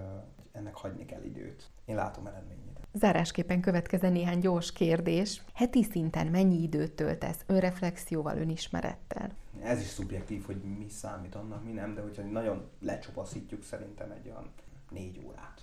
ennek 0.53 0.75
hagyni 0.75 1.05
kell 1.05 1.23
időt. 1.23 1.71
Én 1.85 1.95
látom 1.95 2.27
eredményét. 2.27 2.81
Zárásképpen 2.93 3.61
következzen 3.61 4.13
néhány 4.13 4.39
gyors 4.39 4.73
kérdés. 4.73 5.43
Heti 5.55 5.83
szinten 5.83 6.27
mennyi 6.27 6.63
időt 6.63 6.93
töltesz 6.93 7.43
önreflexióval, 7.47 8.37
önismerettel? 8.37 9.31
Ez 9.63 9.81
is 9.81 9.87
szubjektív, 9.87 10.45
hogy 10.45 10.57
mi 10.79 10.89
számít 10.89 11.35
annak, 11.35 11.65
mi 11.65 11.73
nem, 11.73 11.95
de 11.95 12.01
hogyha 12.01 12.23
nagyon 12.23 12.69
lecsupaszítjuk, 12.81 13.63
szerintem 13.63 14.11
egy 14.11 14.29
olyan 14.29 14.51
négy 14.91 15.21
órát. 15.27 15.61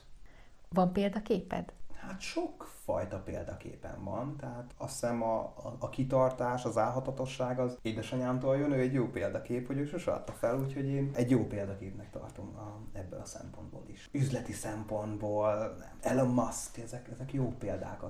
Van 0.70 0.94
példaképed? 0.94 1.74
Hát 2.08 2.20
sok 2.20 2.70
fajta 2.84 3.20
példaképen 3.20 4.04
van, 4.04 4.36
tehát 4.38 4.74
azt 4.78 4.92
hiszem 4.92 5.24
a, 5.24 5.40
a, 5.40 5.76
a 5.80 5.90
kitartás, 5.90 6.66
az 6.66 6.78
álhatatosság 6.78 7.60
az 7.60 7.78
édesanyámtól 7.82 8.58
jön, 8.58 8.72
ő 8.72 8.80
egy 8.80 8.94
jó 8.94 9.08
példakép, 9.08 9.68
hogy 9.68 9.78
ő 9.78 9.86
sose 9.86 10.12
adta 10.12 10.32
fel, 10.32 10.60
úgyhogy 10.60 10.86
én 10.86 11.12
egy 11.14 11.30
jó 11.30 11.48
példaképnek 11.48 12.10
tartom 12.10 12.56
a, 12.58 12.98
ebből 12.98 13.20
a 13.20 13.26
szempontból 13.26 13.84
is. 13.88 14.10
Üzleti 14.12 14.52
szempontból, 14.52 15.78
Elon 16.02 16.34
Musk, 16.34 16.78
ezek, 16.78 17.10
ezek 17.12 17.34
jó 17.34 17.54
példák, 17.60 18.04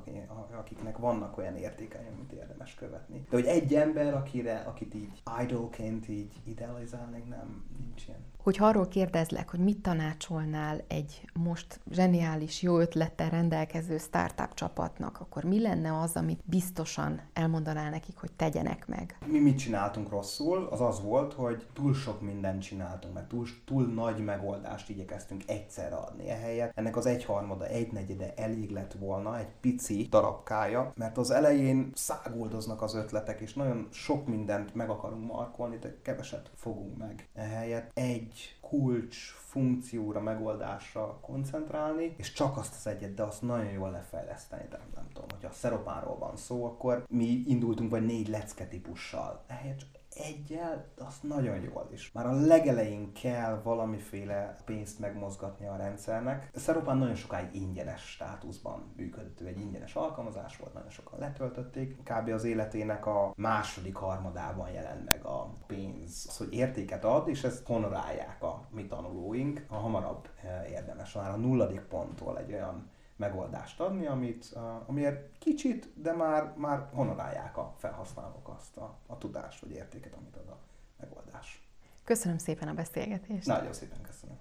akiknek 0.58 0.98
vannak 0.98 1.38
olyan 1.38 1.56
értékei, 1.56 2.08
amit 2.14 2.32
érdemes 2.32 2.76
követni. 2.76 3.26
De 3.30 3.36
hogy 3.36 3.46
egy 3.46 3.76
ember, 3.76 4.14
akire, 4.14 4.60
akit 4.60 4.94
így 4.94 5.22
idolként 5.42 6.08
így 6.08 6.34
idealizálnék, 6.44 7.26
nem, 7.28 7.66
nincs 7.80 8.08
ilyen. 8.08 8.31
Hogyha 8.44 8.66
arról 8.66 8.88
kérdezlek, 8.88 9.50
hogy 9.50 9.60
mit 9.60 9.78
tanácsolnál 9.78 10.82
egy 10.88 11.26
most 11.34 11.80
zseniális, 11.92 12.62
jó 12.62 12.80
ötlettel 12.80 13.30
rendelkező 13.30 13.98
startup 13.98 14.54
csapatnak, 14.54 15.20
akkor 15.20 15.44
mi 15.44 15.62
lenne 15.62 16.00
az, 16.00 16.16
amit 16.16 16.40
biztosan 16.46 17.22
elmondanál 17.34 17.90
nekik, 17.90 18.18
hogy 18.18 18.32
tegyenek 18.32 18.88
meg? 18.88 19.18
Mi 19.26 19.40
mit 19.40 19.58
csináltunk 19.58 20.10
rosszul? 20.10 20.68
Az 20.72 20.82
az 20.82 21.02
volt, 21.02 21.34
hogy 21.34 21.66
túl 21.74 21.94
sok 21.94 22.22
mindent 22.22 22.62
csináltunk, 22.62 23.14
meg 23.14 23.28
túl, 23.28 23.46
túl 23.66 23.86
nagy 23.86 24.24
megoldást 24.24 24.90
igyekeztünk 24.90 25.44
egyszerre 25.48 25.96
adni. 25.96 26.30
Ehelyett 26.30 26.72
ennek 26.76 26.98
az 26.98 27.06
egyharmada, 27.06 27.68
egynegyede 27.68 28.34
elég 28.36 28.72
lett 28.72 28.94
volna, 29.00 29.40
egy 29.40 29.52
pici 29.62 30.08
darabkája, 30.10 30.92
mert 30.96 31.18
az 31.18 31.32
elején 31.32 31.92
száguldoznak 31.94 32.82
az 32.82 32.96
ötletek, 32.96 33.40
és 33.40 33.54
nagyon 33.54 33.88
sok 33.92 34.28
mindent 34.28 34.76
meg 34.76 34.90
akarunk 34.90 35.32
markolni, 35.32 35.78
de 35.78 35.96
keveset 36.02 36.52
fogunk 36.56 36.98
meg. 36.98 37.28
Ehelyett 37.34 37.92
egy 37.94 38.31
kulcs 38.62 39.17
funkcióra, 39.32 40.22
megoldásra 40.22 41.20
koncentrálni, 41.22 42.13
és 42.17 42.34
csak 42.34 42.58
azt 42.58 42.76
az 42.76 42.88
egyet, 42.88 43.13
de 43.13 43.24
azt 43.24 43.41
nagyon 43.41 43.72
jól 43.72 43.91
lefejleszteni. 43.91 44.67
De 44.70 44.80
nem 44.96 45.08
tudom, 45.13 45.30
hogyha 45.32 45.50
a 45.50 45.54
szeropánról 45.54 46.17
van 46.17 46.38
szó, 46.38 46.65
akkor 46.65 47.06
mi 47.10 47.44
indultunk 47.48 47.89
vagy 47.91 48.06
négy 48.06 48.28
lecke 48.28 48.67
típussal. 48.67 49.44
Ehelyett 49.48 49.78
csak 49.80 49.89
egyel, 50.15 50.86
azt 50.97 51.24
nagyon 51.24 51.62
jól 51.62 51.89
is. 51.91 52.12
Már 52.12 52.26
a 52.26 52.34
legelején 52.34 53.13
kell 53.13 53.62
valamiféle 53.63 54.56
pénzt 54.65 55.00
megmozgatni 55.00 55.67
a 55.67 55.76
rendszernek. 55.76 56.50
Szeropán 56.56 56.97
nagyon 56.97 57.15
sokáig 57.15 57.56
ingyenes 57.56 58.02
státuszban 58.02 58.93
működött, 58.95 59.39
egy 59.39 59.60
ingyenes 59.60 59.95
alkalmazás 59.95 60.58
volt, 60.58 60.74
nagyon 60.74 60.89
sokan 60.89 61.19
letöltötték. 61.19 62.04
Kb. 62.04 62.30
az 62.30 62.43
életének 62.43 63.06
a 63.06 63.34
második 63.36 63.95
harmadában 63.95 64.69
jelent 64.71 65.06
meg 65.06 65.26
a 65.26 65.58
pénz, 65.67 66.26
az, 66.30 66.38
hogy 66.38 66.54
értéket 66.54 67.04
ad, 67.04 67.28
és 67.28 67.43
ezt 67.43 67.65
honorálják 67.65 68.43
a 68.43 68.67
mi 68.69 68.86
tanulóink. 68.88 69.65
A 69.67 69.76
hamarabb 69.76 70.30
eh, 70.43 70.71
érdemes 70.71 71.13
már 71.13 71.32
a 71.32 71.38
nulladik 71.38 71.82
ponttól 71.82 72.38
egy 72.38 72.54
olyan 72.54 72.89
megoldást 73.22 73.80
adni, 73.80 74.06
amit, 74.06 74.58
amiért 74.86 75.38
kicsit, 75.38 76.02
de 76.02 76.14
már, 76.14 76.54
már 76.56 76.90
honorálják 76.94 77.58
a 77.58 77.74
felhasználók 77.78 78.48
azt 78.48 78.78
a, 78.78 78.98
a 79.08 79.18
tudást 79.18 79.60
vagy 79.60 79.72
értéket, 79.72 80.14
amit 80.14 80.36
ad 80.36 80.48
a 80.48 80.58
megoldás. 81.00 81.68
Köszönöm 82.04 82.38
szépen 82.38 82.68
a 82.68 82.74
beszélgetést. 82.74 83.48
Nagyon 83.48 83.74
szépen 83.74 84.02
köszönöm. 84.02 84.38